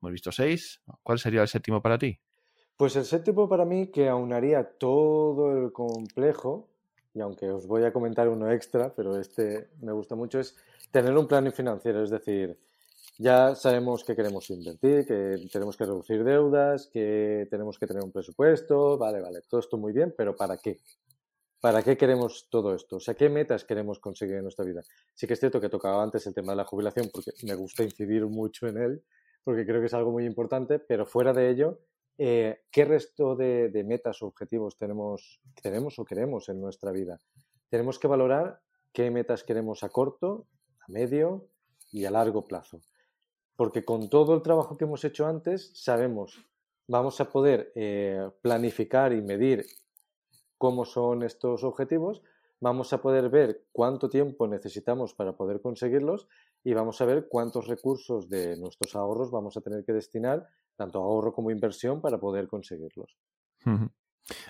Hemos 0.00 0.12
visto 0.12 0.32
seis. 0.32 0.82
¿Cuál 1.02 1.20
sería 1.20 1.42
el 1.42 1.48
séptimo 1.48 1.80
para 1.80 1.96
ti? 1.96 2.20
Pues 2.76 2.96
el 2.96 3.04
séptimo 3.04 3.48
para 3.48 3.64
mí, 3.64 3.88
que 3.88 4.08
aunaría 4.08 4.64
todo 4.78 5.56
el 5.56 5.72
complejo, 5.72 6.68
y 7.14 7.20
aunque 7.20 7.50
os 7.50 7.66
voy 7.66 7.84
a 7.84 7.92
comentar 7.92 8.28
uno 8.28 8.50
extra, 8.50 8.94
pero 8.94 9.18
este 9.18 9.68
me 9.80 9.92
gusta 9.92 10.14
mucho, 10.14 10.40
es 10.40 10.56
tener 10.90 11.16
un 11.16 11.28
plan 11.28 11.52
financiero, 11.52 12.02
es 12.02 12.10
decir, 12.10 12.58
ya 13.18 13.54
sabemos 13.54 14.04
que 14.04 14.16
queremos 14.16 14.48
invertir, 14.50 15.06
que 15.06 15.46
tenemos 15.52 15.76
que 15.76 15.84
reducir 15.84 16.24
deudas, 16.24 16.88
que 16.88 17.46
tenemos 17.50 17.78
que 17.78 17.86
tener 17.86 18.02
un 18.02 18.10
presupuesto, 18.10 18.96
vale, 18.96 19.20
vale, 19.20 19.40
todo 19.48 19.60
esto 19.60 19.76
muy 19.76 19.92
bien, 19.92 20.14
pero 20.16 20.34
¿para 20.34 20.56
qué? 20.56 20.80
¿Para 21.60 21.82
qué 21.82 21.96
queremos 21.96 22.48
todo 22.50 22.74
esto? 22.74 22.96
O 22.96 23.00
sea, 23.00 23.14
¿qué 23.14 23.28
metas 23.28 23.64
queremos 23.64 24.00
conseguir 24.00 24.36
en 24.36 24.42
nuestra 24.42 24.64
vida? 24.64 24.82
Sí 25.14 25.28
que 25.28 25.34
es 25.34 25.40
cierto 25.40 25.60
que 25.60 25.68
tocaba 25.68 26.02
antes 26.02 26.26
el 26.26 26.34
tema 26.34 26.52
de 26.52 26.56
la 26.56 26.64
jubilación 26.64 27.10
porque 27.12 27.30
me 27.44 27.54
gusta 27.54 27.84
incidir 27.84 28.26
mucho 28.26 28.66
en 28.66 28.78
él, 28.78 29.02
porque 29.44 29.64
creo 29.64 29.80
que 29.80 29.86
es 29.86 29.94
algo 29.94 30.10
muy 30.10 30.24
importante, 30.24 30.80
pero 30.80 31.06
fuera 31.06 31.32
de 31.32 31.50
ello, 31.50 31.78
eh, 32.18 32.62
¿qué 32.70 32.84
resto 32.84 33.36
de, 33.36 33.84
metas 33.86 34.22
o 34.22 34.26
objetivos 34.26 34.76
tenemos, 34.76 35.40
tenemos 35.62 35.98
o 35.98 36.04
queremos 36.04 36.48
en 36.48 36.60
nuestra 36.60 36.92
vida? 36.92 37.18
Tenemos 37.68 37.98
que 37.98 38.08
valorar 38.08 38.60
qué 38.92 39.10
metas 39.10 39.44
queremos 39.44 39.82
a 39.82 39.88
corto, 39.88 40.46
a 40.80 40.92
medio 40.92 41.48
y 41.90 42.04
a 42.04 42.10
largo 42.10 42.44
plazo. 42.44 42.80
Porque 43.56 43.84
con 43.84 44.08
todo 44.08 44.34
el 44.34 44.42
trabajo 44.42 44.76
que 44.76 44.84
hemos 44.84 45.04
hecho 45.04 45.26
antes, 45.26 45.70
sabemos, 45.74 46.44
vamos 46.88 47.20
a 47.20 47.30
poder 47.30 47.72
eh, 47.74 48.30
planificar 48.40 49.12
y 49.12 49.22
medir 49.22 49.66
cómo 50.58 50.84
son 50.84 51.22
estos 51.22 51.64
objetivos, 51.64 52.22
vamos 52.60 52.92
a 52.92 53.02
poder 53.02 53.28
ver 53.28 53.64
cuánto 53.72 54.08
tiempo 54.08 54.46
necesitamos 54.46 55.14
para 55.14 55.36
poder 55.36 55.60
conseguirlos 55.60 56.28
y 56.62 56.74
vamos 56.74 57.00
a 57.00 57.04
ver 57.04 57.26
cuántos 57.28 57.66
recursos 57.66 58.28
de 58.28 58.56
nuestros 58.56 58.94
ahorros 58.94 59.32
vamos 59.32 59.56
a 59.56 59.60
tener 59.60 59.84
que 59.84 59.92
destinar, 59.92 60.46
tanto 60.82 60.98
ahorro 60.98 61.32
como 61.32 61.50
inversión, 61.50 62.00
para 62.00 62.18
poder 62.18 62.48
conseguirlos. 62.48 63.16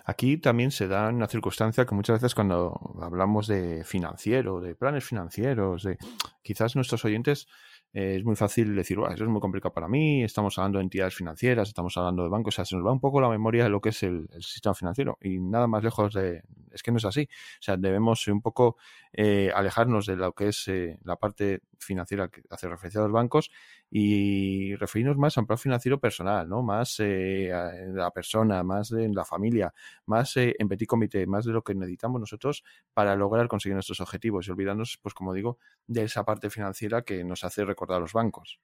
Aquí 0.04 0.38
también 0.38 0.70
se 0.70 0.88
da 0.88 1.08
una 1.08 1.28
circunstancia 1.28 1.84
que 1.86 1.94
muchas 1.94 2.16
veces 2.16 2.34
cuando 2.34 2.78
hablamos 3.00 3.46
de 3.46 3.84
financiero, 3.84 4.60
de 4.60 4.74
planes 4.74 5.04
financieros, 5.04 5.82
de 5.82 5.98
quizás 6.42 6.74
nuestros 6.76 7.04
oyentes 7.04 7.46
eh, 7.94 8.16
es 8.16 8.24
muy 8.24 8.36
fácil 8.36 8.74
decir, 8.74 8.98
eso 8.98 9.24
es 9.24 9.30
muy 9.30 9.40
complicado 9.40 9.74
para 9.74 9.88
mí, 9.88 10.24
estamos 10.24 10.58
hablando 10.58 10.78
de 10.78 10.84
entidades 10.84 11.14
financieras, 11.14 11.68
estamos 11.68 11.94
hablando 11.98 12.22
de 12.22 12.30
bancos, 12.30 12.54
o 12.54 12.56
sea, 12.56 12.64
se 12.64 12.74
nos 12.76 12.86
va 12.86 12.92
un 12.92 13.00
poco 13.00 13.20
la 13.20 13.28
memoria 13.28 13.64
de 13.64 13.70
lo 13.70 13.80
que 13.80 13.90
es 13.90 14.02
el, 14.02 14.28
sistema 14.40 14.74
financiero 14.74 15.18
y 15.20 15.38
nada 15.38 15.66
más 15.66 15.84
lejos 15.84 16.14
de, 16.14 16.42
es 16.70 16.82
que 16.82 16.90
no 16.90 16.96
es 16.96 17.04
así, 17.04 17.28
o 17.30 17.62
sea, 17.62 17.76
debemos 17.76 18.26
un 18.28 18.40
poco 18.40 18.76
eh, 19.12 19.50
alejarnos 19.54 20.06
de 20.06 20.16
lo 20.16 20.32
que 20.32 20.48
es 20.48 20.68
eh, 20.68 20.98
la 21.04 21.16
parte 21.16 21.60
financiera 21.78 22.28
que 22.28 22.42
hace 22.50 22.68
referencia 22.68 23.00
a 23.00 23.04
los 23.04 23.12
bancos 23.12 23.50
y 23.90 24.74
referirnos 24.76 25.16
más 25.16 25.36
a 25.36 25.40
un 25.40 25.46
plan 25.46 25.58
financiero 25.58 26.00
personal, 26.00 26.48
¿no? 26.48 26.62
Más 26.62 27.00
en 27.00 27.94
la 27.94 28.10
persona, 28.10 28.62
más 28.62 28.92
en 28.92 29.14
la 29.14 29.24
familia, 29.24 29.72
más 30.06 30.36
en 30.36 30.68
petit 30.68 30.88
comité, 30.88 31.26
más 31.26 31.44
de 31.44 31.52
lo 31.52 31.62
que 31.62 31.74
necesitamos 31.74 32.20
nosotros 32.20 32.64
para 32.94 33.14
lograr 33.16 33.48
conseguir 33.48 33.74
nuestros 33.74 34.00
objetivos 34.00 34.46
y 34.46 34.50
olvidarnos, 34.50 34.98
pues 35.02 35.14
como 35.14 35.34
digo, 35.34 35.58
de 35.86 36.04
esa 36.04 36.24
parte 36.24 36.48
financiera 36.50 37.02
que 37.02 37.24
nos 37.24 37.44
hace 37.44 37.64
recordar 37.64 37.98
a 37.98 38.00
los 38.00 38.12
bancos. 38.12 38.60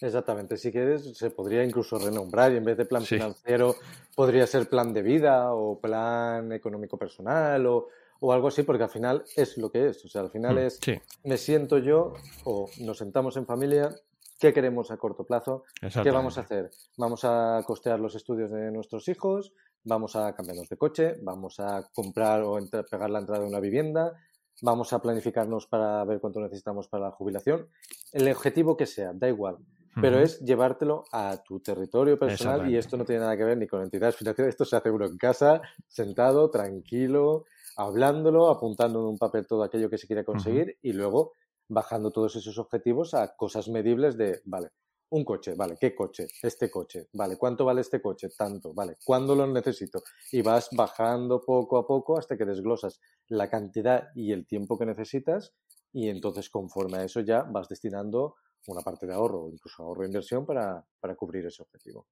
Exactamente, 0.00 0.56
si 0.56 0.72
quieres 0.72 1.16
se 1.16 1.30
podría 1.30 1.62
incluso 1.62 1.98
renombrar 1.98 2.52
y 2.52 2.56
en 2.56 2.64
vez 2.64 2.76
de 2.78 2.86
plan 2.86 3.02
financiero 3.02 3.74
podría 4.14 4.46
ser 4.46 4.66
plan 4.66 4.94
de 4.94 5.02
vida 5.02 5.52
o 5.52 5.78
plan 5.78 6.52
económico 6.52 6.96
personal 6.96 7.66
o, 7.66 7.88
algo 8.32 8.48
así, 8.48 8.62
porque 8.62 8.84
al 8.84 8.90
final 8.90 9.24
es 9.36 9.56
lo 9.56 9.70
que 9.70 9.88
es. 9.88 10.04
O 10.04 10.08
sea, 10.08 10.22
al 10.22 10.30
final 10.30 10.56
mm, 10.56 10.58
es, 10.58 10.80
me 11.24 11.36
siento 11.36 11.78
yo 11.78 12.14
o 12.44 12.68
nos 12.80 12.98
sentamos 12.98 13.36
en 13.36 13.46
familia, 13.46 13.90
¿qué 14.38 14.52
queremos 14.52 14.90
a 14.90 14.96
corto 14.96 15.24
plazo? 15.24 15.64
¿Qué 16.02 16.10
vamos 16.10 16.38
a 16.38 16.42
hacer? 16.42 16.70
Vamos 16.98 17.24
a 17.24 17.62
costear 17.66 17.98
los 17.98 18.14
estudios 18.14 18.50
de 18.50 18.70
nuestros 18.70 19.08
hijos, 19.08 19.52
vamos 19.84 20.16
a 20.16 20.34
cambiarnos 20.34 20.68
de 20.68 20.76
coche, 20.76 21.16
vamos 21.22 21.60
a 21.60 21.88
comprar 21.94 22.42
o 22.42 22.58
pegar 22.90 23.10
la 23.10 23.20
entrada 23.20 23.42
de 23.42 23.48
una 23.48 23.60
vivienda, 23.60 24.12
vamos 24.62 24.92
a 24.92 25.00
planificarnos 25.00 25.66
para 25.66 26.04
ver 26.04 26.20
cuánto 26.20 26.40
necesitamos 26.40 26.88
para 26.88 27.04
la 27.04 27.10
jubilación. 27.12 27.68
El 28.12 28.30
objetivo 28.30 28.76
que 28.76 28.86
sea, 28.86 29.12
da 29.14 29.28
igual. 29.28 29.58
Pero 30.00 30.20
es 30.20 30.38
llevártelo 30.40 31.04
a 31.12 31.42
tu 31.42 31.60
territorio 31.60 32.16
personal 32.16 32.70
y 32.70 32.76
esto 32.76 32.96
no 32.96 33.04
tiene 33.04 33.22
nada 33.22 33.36
que 33.36 33.44
ver 33.44 33.58
ni 33.58 33.66
con 33.66 33.82
entidades 33.82 34.14
financieras, 34.14 34.50
esto 34.50 34.64
se 34.64 34.76
hace 34.76 34.88
uno 34.90 35.04
en 35.04 35.18
casa, 35.18 35.60
sentado, 35.88 36.48
tranquilo, 36.48 37.44
hablándolo, 37.80 38.50
apuntando 38.50 39.00
en 39.00 39.06
un 39.06 39.18
papel 39.18 39.46
todo 39.46 39.62
aquello 39.62 39.88
que 39.88 39.96
se 39.96 40.06
quiere 40.06 40.24
conseguir 40.24 40.76
y 40.82 40.92
luego 40.92 41.32
bajando 41.68 42.10
todos 42.10 42.36
esos 42.36 42.58
objetivos 42.58 43.14
a 43.14 43.34
cosas 43.36 43.68
medibles 43.68 44.18
de, 44.18 44.42
vale, 44.44 44.68
un 45.10 45.24
coche, 45.24 45.54
vale, 45.54 45.76
¿qué 45.80 45.94
coche? 45.94 46.26
Este 46.42 46.70
coche, 46.70 47.08
vale, 47.14 47.36
¿cuánto 47.36 47.64
vale 47.64 47.80
este 47.80 48.00
coche? 48.02 48.28
Tanto, 48.36 48.74
vale, 48.74 48.98
¿cuándo 49.04 49.34
lo 49.34 49.46
necesito? 49.46 50.02
Y 50.30 50.42
vas 50.42 50.68
bajando 50.72 51.42
poco 51.44 51.78
a 51.78 51.86
poco 51.86 52.18
hasta 52.18 52.36
que 52.36 52.44
desglosas 52.44 53.00
la 53.28 53.48
cantidad 53.48 54.08
y 54.14 54.32
el 54.32 54.46
tiempo 54.46 54.78
que 54.78 54.86
necesitas 54.86 55.54
y 55.92 56.08
entonces 56.08 56.50
conforme 56.50 56.98
a 56.98 57.04
eso 57.04 57.20
ya 57.20 57.42
vas 57.42 57.68
destinando 57.68 58.36
una 58.66 58.82
parte 58.82 59.06
de 59.06 59.14
ahorro, 59.14 59.48
incluso 59.50 59.82
ahorro 59.82 60.02
e 60.02 60.06
inversión 60.06 60.44
para, 60.46 60.84
cubrir 61.16 61.46
ese 61.46 61.62
objetivo. 61.62 62.06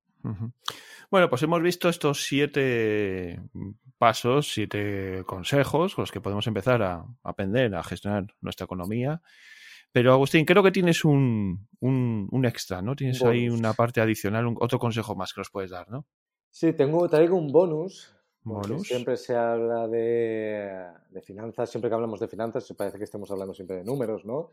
Bueno, 1.11 1.31
pues 1.31 1.43
hemos 1.43 1.63
visto 1.63 1.89
estos 1.89 2.25
siete 2.25 3.41
pasos, 3.99 4.53
siete 4.53 5.23
consejos 5.27 5.95
con 5.95 6.03
los 6.03 6.13
que 6.13 6.21
podemos 6.21 6.47
empezar 6.47 6.83
a 6.83 7.05
aprender 7.23 7.75
a 7.75 7.83
gestionar 7.83 8.27
nuestra 8.41 8.65
economía 8.65 9.23
pero 9.93 10.13
Agustín, 10.13 10.45
creo 10.45 10.63
que 10.63 10.71
tienes 10.71 11.05
un, 11.05 11.67
un, 11.81 12.45
extra, 12.45 12.83
¿no? 12.83 12.95
Tienes 12.95 13.23
ahí 13.23 13.49
una 13.49 13.73
parte 13.73 14.01
adicional, 14.01 14.47
un, 14.47 14.57
otro 14.61 14.79
consejo 14.79 15.17
más 15.17 15.33
que 15.33 15.41
nos 15.41 15.51
puedes 15.51 15.71
dar, 15.71 15.91
¿no? 15.91 16.07
Sí, 16.51 16.73
tengo, 16.73 17.09
traigo 17.09 17.37
un 17.37 17.51
bonus. 17.51 18.15
¿Bonus? 18.45 18.87
Siempre 18.87 19.17
se 19.17 19.37
habla 19.37 19.87
de, 19.89 20.87
de, 21.11 21.23
finanzas, 21.23 21.71
siempre 21.71 21.91
que 21.91 21.95
hablamos 21.95 22.21
de 22.21 22.29
finanzas, 22.29 22.67
se 22.67 22.75
parece 22.75 22.99
que 22.99 23.05
estemos 23.05 23.31
hablando 23.31 23.53
siempre 23.53 23.77
de 23.77 23.85
números, 23.85 24.25
¿no? 24.25 24.51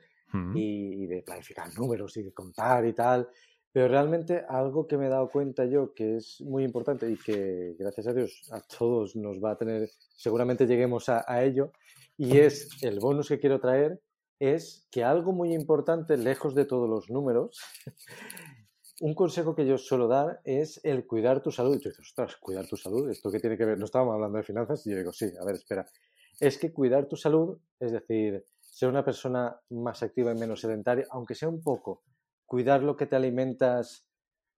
y, 0.54 1.04
y, 1.04 1.08
de 1.08 1.22
planificar 1.22 1.74
números 1.78 2.18
y 2.18 2.24
de 2.24 2.34
contar 2.34 2.86
y 2.86 2.94
tal. 2.94 3.30
Pero 3.72 3.88
realmente 3.88 4.44
algo 4.48 4.88
que 4.88 4.98
me 4.98 5.08
he 5.08 5.10
dado 5.10 5.30
cuenta 5.30 5.66
yo 5.66 5.94
que 5.94 6.18
es 6.18 6.42
muy 6.42 6.64
importante 6.64 7.10
y 7.10 7.18
que 7.18 7.76
gracias 7.78 8.08
a 8.08 8.14
Dios 8.14 8.42
a 8.52 8.62
todos 8.62 9.16
nos 9.16 9.44
va 9.44 9.52
a 9.52 9.58
tener, 9.58 9.90
seguramente 10.16 10.66
lleguemos 10.66 11.08
a, 11.10 11.24
a 11.28 11.44
ello, 11.44 11.72
y 12.18 12.38
es 12.38 12.82
el 12.84 13.00
bonus 13.00 13.28
que 13.28 13.40
quiero 13.40 13.60
traer 13.60 14.02
es 14.40 14.88
que 14.92 15.04
algo 15.04 15.32
muy 15.32 15.54
importante, 15.54 16.18
lejos 16.18 16.56
de 16.56 16.66
todos 16.66 16.90
los 16.90 17.10
números, 17.10 17.60
un 19.02 19.14
consejo 19.14 19.56
que 19.56 19.66
yo 19.66 19.78
suelo 19.78 20.08
dar 20.08 20.42
es 20.44 20.80
el 20.84 21.06
cuidar 21.06 21.42
tu 21.42 21.52
salud. 21.52 21.76
Y 21.76 21.80
tú 21.80 21.90
dices, 21.90 22.06
ostras, 22.06 22.36
cuidar 22.38 22.68
tu 22.68 22.78
salud, 22.78 23.10
¿esto 23.10 23.32
qué 23.32 23.40
tiene 23.40 23.58
que 23.58 23.66
ver? 23.66 23.78
No 23.78 23.86
estábamos 23.86 24.16
hablando 24.16 24.38
de 24.38 24.44
finanzas 24.44 24.86
y 24.86 24.92
yo 24.92 24.98
digo, 24.98 25.12
sí, 25.12 25.32
a 25.40 25.46
ver, 25.46 25.56
espera. 25.56 25.86
Es 26.40 26.58
que 26.58 26.74
cuidar 26.74 27.08
tu 27.08 27.16
salud, 27.16 27.58
es 27.80 27.92
decir, 27.92 28.44
ser 28.60 28.90
una 28.90 29.06
persona 29.06 29.58
más 29.70 30.04
activa 30.04 30.32
y 30.32 30.36
menos 30.36 30.62
sedentaria, 30.62 31.06
aunque 31.12 31.36
sea 31.36 31.48
un 31.50 31.62
poco, 31.62 32.04
cuidar 32.46 32.84
lo 32.84 32.96
que 32.96 33.06
te 33.06 33.16
alimentas, 33.16 34.06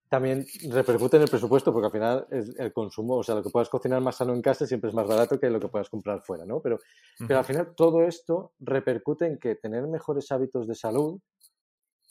también 0.09 0.45
repercute 0.69 1.17
en 1.17 1.23
el 1.23 1.29
presupuesto 1.29 1.73
porque 1.73 1.87
al 1.87 1.91
final 1.91 2.27
el 2.57 2.73
consumo, 2.73 3.17
o 3.17 3.23
sea, 3.23 3.35
lo 3.35 3.43
que 3.43 3.49
puedas 3.49 3.69
cocinar 3.69 4.01
más 4.01 4.15
sano 4.15 4.33
en 4.33 4.41
casa 4.41 4.65
siempre 4.65 4.89
es 4.89 4.95
más 4.95 5.07
barato 5.07 5.39
que 5.39 5.49
lo 5.49 5.59
que 5.59 5.67
puedas 5.67 5.89
comprar 5.89 6.21
fuera, 6.23 6.45
¿no? 6.45 6.61
Pero, 6.61 6.79
pero 7.27 7.39
al 7.39 7.45
final 7.45 7.75
todo 7.75 8.01
esto 8.03 8.53
repercute 8.59 9.25
en 9.25 9.37
que 9.37 9.55
tener 9.55 9.85
mejores 9.87 10.31
hábitos 10.31 10.67
de 10.67 10.75
salud 10.75 11.19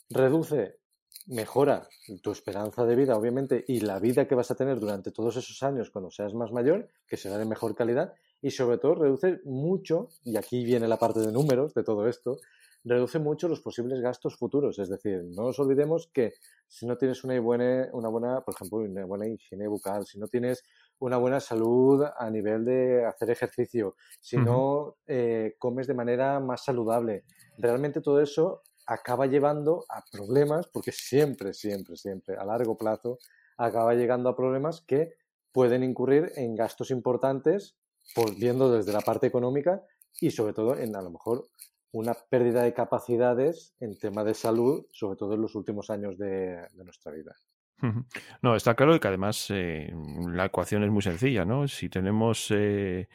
reduce, 0.09 0.77
mejora 1.25 1.87
tu 2.21 2.31
esperanza 2.31 2.85
de 2.85 2.95
vida, 2.95 3.17
obviamente, 3.17 3.65
y 3.67 3.81
la 3.81 3.99
vida 3.99 4.27
que 4.27 4.35
vas 4.35 4.51
a 4.51 4.55
tener 4.55 4.79
durante 4.79 5.11
todos 5.11 5.35
esos 5.37 5.61
años 5.63 5.89
cuando 5.89 6.11
seas 6.11 6.33
más 6.33 6.51
mayor, 6.51 6.89
que 7.07 7.17
será 7.17 7.37
de 7.37 7.45
mejor 7.45 7.75
calidad, 7.75 8.13
y 8.41 8.51
sobre 8.51 8.77
todo 8.77 8.95
reduce 8.95 9.41
mucho, 9.45 10.09
y 10.23 10.37
aquí 10.37 10.63
viene 10.63 10.87
la 10.87 10.97
parte 10.97 11.19
de 11.19 11.31
números 11.31 11.73
de 11.73 11.83
todo 11.83 12.07
esto, 12.07 12.37
reduce 12.83 13.19
mucho 13.19 13.47
los 13.47 13.61
posibles 13.61 13.99
gastos 14.01 14.37
futuros. 14.37 14.79
Es 14.79 14.89
decir, 14.89 15.23
no 15.23 15.43
nos 15.43 15.59
olvidemos 15.59 16.09
que 16.13 16.33
si 16.67 16.85
no 16.85 16.97
tienes 16.97 17.23
una 17.23 17.39
buena, 17.39 17.89
una 17.93 18.09
buena, 18.09 18.41
por 18.41 18.53
ejemplo, 18.55 18.79
una 18.79 19.05
buena 19.05 19.27
higiene 19.27 19.67
bucal, 19.67 20.05
si 20.05 20.19
no 20.19 20.27
tienes 20.27 20.63
una 20.99 21.17
buena 21.17 21.39
salud 21.39 22.03
a 22.17 22.29
nivel 22.29 22.65
de 22.65 23.05
hacer 23.05 23.29
ejercicio, 23.29 23.95
si 24.19 24.37
no 24.37 24.95
eh, 25.05 25.55
comes 25.59 25.87
de 25.87 25.93
manera 25.93 26.39
más 26.39 26.63
saludable, 26.63 27.23
realmente 27.57 28.01
todo 28.01 28.21
eso 28.21 28.63
acaba 28.87 29.27
llevando 29.27 29.85
a 29.89 30.03
problemas, 30.11 30.67
porque 30.67 30.91
siempre, 30.91 31.53
siempre, 31.53 31.97
siempre, 31.97 32.37
a 32.37 32.45
largo 32.45 32.77
plazo, 32.77 33.19
acaba 33.57 33.93
llegando 33.93 34.29
a 34.29 34.35
problemas 34.35 34.81
que 34.81 35.15
pueden 35.51 35.83
incurrir 35.83 36.31
en 36.35 36.55
gastos 36.55 36.91
importantes, 36.91 37.75
viendo 38.37 38.71
desde 38.71 38.93
la 38.93 39.01
parte 39.01 39.27
económica 39.27 39.83
y 40.19 40.31
sobre 40.31 40.53
todo 40.53 40.77
en 40.77 40.95
a 40.95 41.01
lo 41.01 41.11
mejor 41.11 41.49
una 41.91 42.13
pérdida 42.13 42.63
de 42.63 42.73
capacidades 42.73 43.75
en 43.79 43.97
tema 43.97 44.23
de 44.23 44.33
salud, 44.33 44.85
sobre 44.91 45.17
todo 45.17 45.33
en 45.33 45.41
los 45.41 45.55
últimos 45.55 45.89
años 45.89 46.17
de, 46.17 46.67
nuestra 46.75 47.11
vida. 47.11 47.35
No, 48.41 48.55
está 48.55 48.75
claro 48.75 48.99
que 48.99 49.07
además 49.07 49.47
eh, 49.49 49.93
la 50.31 50.45
ecuación 50.45 50.83
es 50.83 50.89
muy 50.89 51.01
sencilla, 51.01 51.45
¿no? 51.45 51.67
Si 51.67 51.89
tenemos 51.89 52.47
eh, 52.49 53.07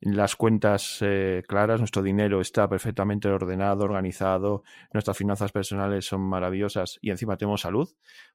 las 0.00 0.36
cuentas 0.36 0.98
eh, 1.02 1.42
claras, 1.46 1.80
nuestro 1.80 2.02
dinero 2.02 2.40
está 2.40 2.68
perfectamente 2.68 3.28
ordenado, 3.28 3.84
organizado, 3.84 4.62
nuestras 4.92 5.16
finanzas 5.16 5.52
personales 5.52 6.06
son 6.06 6.22
maravillosas 6.22 6.98
y 7.02 7.10
encima 7.10 7.36
tenemos 7.36 7.60
salud, 7.60 7.88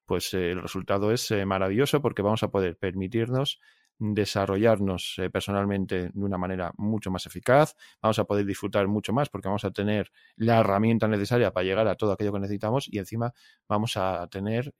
pues 0.05 0.33
el 0.33 0.61
resultado 0.61 1.11
es 1.11 1.31
maravilloso 1.45 2.01
porque 2.01 2.21
vamos 2.21 2.43
a 2.43 2.49
poder 2.49 2.77
permitirnos 2.77 3.59
desarrollarnos 3.97 5.15
eh, 5.19 5.29
personalmente 5.29 6.09
de 6.13 6.23
una 6.23 6.37
manera 6.37 6.73
mucho 6.77 7.11
más 7.11 7.25
eficaz, 7.25 7.75
vamos 8.01 8.19
a 8.19 8.25
poder 8.25 8.45
disfrutar 8.45 8.87
mucho 8.87 9.13
más 9.13 9.29
porque 9.29 9.47
vamos 9.47 9.65
a 9.65 9.71
tener 9.71 10.11
la 10.35 10.59
herramienta 10.59 11.07
necesaria 11.07 11.51
para 11.51 11.63
llegar 11.63 11.87
a 11.87 11.95
todo 11.95 12.11
aquello 12.11 12.33
que 12.33 12.39
necesitamos 12.39 12.87
y 12.91 12.99
encima 12.99 13.33
vamos 13.67 13.95
a 13.97 14.27
tener 14.27 14.73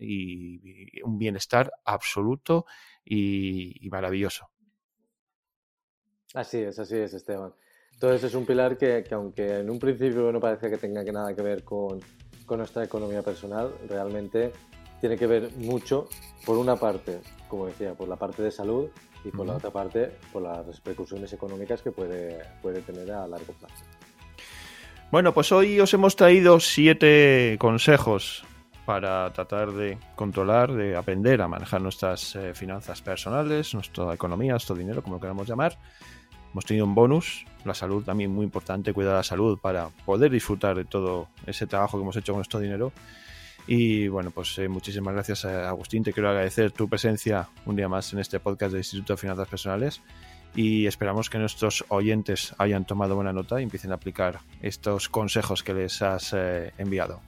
un 1.04 1.18
bienestar 1.18 1.72
absoluto 1.86 2.66
y, 3.04 3.88
maravilloso. 3.90 4.50
Así 6.34 6.60
es, 6.60 6.80
así 6.80 6.98
es, 6.98 7.14
Esteban. 7.14 7.54
Entonces 7.94 8.24
es 8.26 8.36
un 8.36 8.46
pilar 8.46 8.78
que, 8.78 9.06
aunque 9.12 9.60
en 9.60 9.70
un 9.70 9.80
principio 9.80 10.32
no 10.32 10.40
parece 10.40 10.70
que 10.70 10.78
tenga 10.78 11.04
que 11.06 11.12
nada 11.12 11.34
que 11.34 11.42
ver 11.42 11.64
con, 11.64 12.02
con 12.46 12.58
nuestra 12.58 12.84
economía 12.84 13.22
personal, 13.22 13.74
realmente 13.88 14.52
tiene 15.00 15.18
que 15.18 15.28
ver 15.28 15.52
mucho, 15.58 16.08
por 16.46 16.58
una 16.58 16.76
parte, 16.76 17.20
como 17.48 17.68
decía, 17.68 17.94
por 17.94 18.08
la 18.08 18.16
parte 18.16 18.44
de 18.44 18.52
salud 18.52 18.90
y 19.24 19.30
por 19.30 19.46
la 19.46 19.56
otra 19.56 19.72
parte, 19.72 20.12
por 20.32 20.42
las 20.42 20.66
repercusiones 20.66 21.32
económicas 21.34 21.82
que 21.82 21.92
puede, 21.92 22.42
puede 22.62 22.82
tener 22.82 23.12
a 23.12 23.28
largo 23.28 23.54
plazo. 23.54 23.84
Bueno, 25.12 25.34
pues 25.34 25.52
hoy 25.52 25.80
os 25.80 25.94
hemos 25.94 26.16
traído 26.16 26.60
siete 26.60 27.56
consejos 27.60 28.44
para 28.86 29.32
tratar 29.34 29.72
de 29.72 29.98
controlar, 30.16 30.74
de 30.74 30.96
aprender 30.96 31.42
a 31.42 31.48
manejar 31.48 31.82
nuestras 31.82 32.36
eh, 32.36 32.54
finanzas 32.54 33.02
personales, 33.02 33.74
nuestra 33.74 34.14
economía, 34.14 34.52
nuestro 34.52 34.76
dinero, 34.76 35.02
como 35.02 35.16
lo 35.16 35.22
queramos 35.22 35.48
llamar. 35.48 35.78
Hemos 36.56 36.64
tenido 36.64 36.86
un 36.86 36.96
bonus, 36.96 37.46
la 37.66 37.74
salud 37.74 38.02
también 38.06 38.32
muy 38.32 38.46
importante, 38.46 38.94
cuidar 38.94 39.14
la 39.14 39.24
salud 39.24 39.60
para 39.60 39.90
poder 40.06 40.32
disfrutar 40.32 40.78
de 40.78 40.86
todo 40.86 41.28
ese 41.46 41.68
trabajo 41.68 41.98
que 41.98 42.04
hemos 42.04 42.16
hecho 42.16 42.32
con 42.32 42.38
nuestro 42.38 42.62
dinero. 42.62 42.94
Y 43.68 44.08
bueno, 44.08 44.32
pues 44.32 44.58
eh, 44.60 44.70
muchísimas 44.70 45.14
gracias 45.14 45.44
a 45.44 45.68
Agustín, 45.68 46.06
te 46.06 46.14
quiero 46.14 46.30
agradecer 46.30 46.72
tu 46.72 46.88
presencia 46.88 47.50
un 47.66 47.76
día 47.76 47.90
más 47.90 48.14
en 48.14 48.20
este 48.20 48.40
podcast 48.40 48.72
del 48.72 48.80
Instituto 48.80 49.12
de 49.12 49.18
Finanzas 49.18 49.50
Personales 49.50 50.02
y 50.56 50.88
esperamos 50.88 51.30
que 51.30 51.40
nuestros 51.40 51.84
oyentes 51.90 52.56
hayan 52.58 52.86
tomado 52.86 53.16
buena 53.16 53.34
nota 53.34 53.60
y 53.60 53.64
empiecen 53.64 53.92
a 53.92 53.96
aplicar 53.96 54.40
estos 54.62 55.10
consejos 55.10 55.62
que 55.62 55.74
les 55.74 56.02
has 56.02 56.32
eh, 56.32 56.72
enviado. 56.78 57.20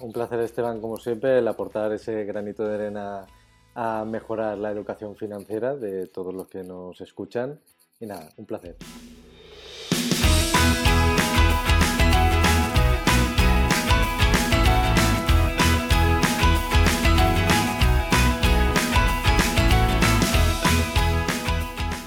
un 0.00 0.12
placer 0.14 0.40
Esteban, 0.40 0.80
como 0.80 0.96
siempre, 0.96 1.40
el 1.40 1.46
aportar 1.46 1.92
ese 1.92 2.24
granito 2.24 2.66
de 2.66 2.74
arena 2.76 3.26
a 3.74 4.06
mejorar 4.06 4.56
la 4.56 4.70
educación 4.70 5.14
financiera 5.14 5.76
de 5.76 6.06
todos 6.06 6.32
los 6.32 6.46
que 6.46 6.62
nos 6.62 7.02
escuchan. 7.02 7.60
Y 8.00 8.06
nada, 8.06 8.28
un 8.36 8.46
placer. 8.46 8.76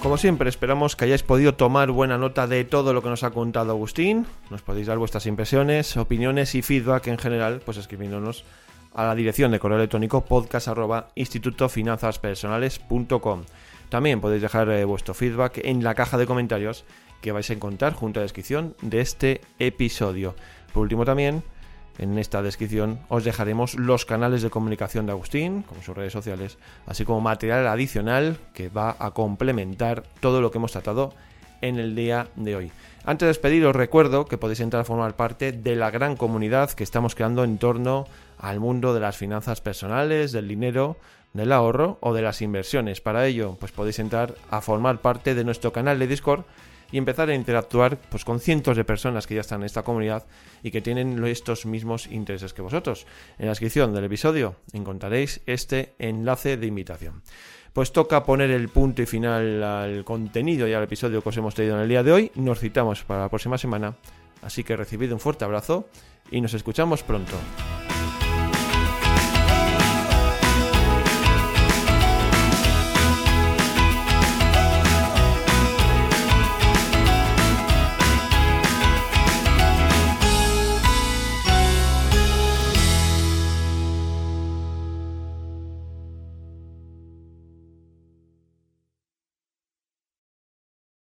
Como 0.08 0.18
siempre, 0.18 0.48
esperamos 0.48 0.96
que 0.96 1.04
hayáis 1.04 1.22
podido 1.22 1.56
tomar 1.56 1.92
buena 1.92 2.18
nota 2.18 2.48
de 2.48 2.64
todo 2.64 2.94
lo 2.94 3.04
que 3.04 3.10
nos 3.10 3.24
ha 3.24 3.32
contado 3.32 3.72
Agustín. 3.72 4.26
Nos 4.50 4.62
podéis 4.62 4.88
dar 4.88 4.98
vuestras 4.98 5.26
impresiones, 5.26 5.98
opiniones 5.98 6.56
y 6.56 6.62
feedback 6.62 7.08
en 7.08 7.18
general, 7.18 7.62
pues 7.66 7.76
escribiéndonos 7.76 8.46
a 8.94 9.04
la 9.04 9.16
dirección 9.16 9.52
de 9.52 9.60
correo 9.60 9.78
electrónico 9.78 10.24
podcast 10.24 10.70
También 13.90 14.22
podéis 14.22 14.42
dejar 14.42 14.70
eh, 14.70 14.86
vuestro 14.86 15.14
feedback 15.14 15.60
en 15.64 15.84
la 15.84 15.96
caja 15.96 16.18
de 16.18 16.26
comentarios 16.26 16.86
que 17.22 17.32
vais 17.32 17.50
a 17.50 17.54
encontrar 17.54 17.94
junto 17.94 18.20
a 18.20 18.22
la 18.22 18.26
descripción 18.26 18.76
de 18.82 19.02
este 19.02 19.42
episodio. 19.60 20.36
Por 20.74 20.84
último 20.84 21.06
también, 21.06 21.44
en 21.98 22.18
esta 22.20 22.42
descripción 22.42 23.00
os 23.10 23.24
dejaremos 23.24 23.76
los 23.76 24.06
canales 24.06 24.42
de 24.42 24.50
comunicación 24.50 25.06
de 25.06 25.14
Agustín, 25.14 25.64
como 25.64 25.82
sus 25.82 25.96
redes 25.96 26.14
sociales, 26.14 26.58
así 26.86 27.06
como 27.06 27.22
material 27.22 27.68
adicional 27.68 28.38
que 28.54 28.70
va 28.70 28.96
a 29.00 29.12
complementar 29.12 30.04
todo 30.20 30.42
lo 30.42 30.52
que 30.52 30.58
hemos 30.58 30.74
tratado 30.74 31.14
en 31.62 31.80
el 31.80 31.96
día 31.96 32.28
de 32.36 32.56
hoy. 32.56 32.72
Antes 33.04 33.26
de 33.26 33.28
despedir 33.28 33.66
os 33.66 33.76
recuerdo 33.76 34.26
que 34.26 34.38
podéis 34.38 34.60
entrar 34.60 34.82
a 34.82 34.86
formar 34.86 35.16
parte 35.16 35.52
de 35.54 35.76
la 35.76 35.90
gran 35.90 36.16
comunidad 36.16 36.72
que 36.72 36.84
estamos 36.84 37.16
creando 37.16 37.44
en 37.44 37.58
torno 37.58 38.06
al 38.38 38.60
mundo 38.60 38.94
de 38.94 39.00
las 39.00 39.18
finanzas 39.18 39.62
personales, 39.62 40.32
del 40.32 40.48
dinero, 40.48 40.98
del 41.34 41.52
ahorro 41.52 41.98
o 42.02 42.14
de 42.14 42.22
las 42.22 42.42
inversiones. 42.42 43.02
Para 43.02 43.28
ello, 43.28 43.58
pues 43.60 43.72
podéis 43.72 44.00
entrar 44.00 44.36
a 44.50 44.62
formar 44.62 45.02
parte 45.02 45.36
de 45.36 45.44
nuestro 45.44 45.72
canal 45.72 46.00
de 46.00 46.08
Discord 46.08 46.44
y 46.92 46.98
empezar 46.98 47.30
a 47.30 47.36
interactuar 47.36 47.98
pues, 48.10 48.24
con 48.24 48.40
cientos 48.40 48.78
de 48.78 48.86
personas 48.86 49.28
que 49.28 49.36
ya 49.36 49.42
están 49.42 49.62
en 49.62 49.66
esta 49.66 49.84
comunidad 49.84 50.26
y 50.64 50.72
que 50.72 50.82
tienen 50.82 51.24
estos 51.26 51.66
mismos 51.66 52.08
intereses 52.08 52.54
que 52.54 52.62
vosotros. 52.62 53.06
En 53.38 53.46
la 53.46 53.52
descripción 53.52 53.94
del 53.94 54.06
episodio 54.06 54.56
encontraréis 54.74 55.42
este 55.46 55.96
enlace 56.00 56.58
de 56.58 56.68
invitación. 56.68 57.22
Pues 57.74 57.92
toca 57.92 58.24
poner 58.24 58.50
el 58.50 58.70
punto 58.70 59.02
y 59.02 59.06
final 59.06 59.64
al 59.64 60.04
contenido 60.04 60.68
y 60.68 60.74
al 60.74 60.84
episodio 60.84 61.22
que 61.22 61.30
os 61.30 61.38
hemos 61.38 61.54
traído 61.54 61.76
en 61.76 61.84
el 61.84 61.90
día 61.90 62.04
de 62.04 62.12
hoy. 62.12 62.32
Nos 62.36 62.60
citamos 62.60 63.04
para 63.04 63.22
la 63.22 63.30
próxima 63.30 63.58
semana. 63.58 63.96
Así 64.42 64.64
que 64.64 64.76
recibid 64.76 65.12
un 65.12 65.20
fuerte 65.20 65.46
abrazo 65.46 65.88
y 66.32 66.42
nos 66.42 66.54
escuchamos 66.54 67.04
pronto. 67.04 67.34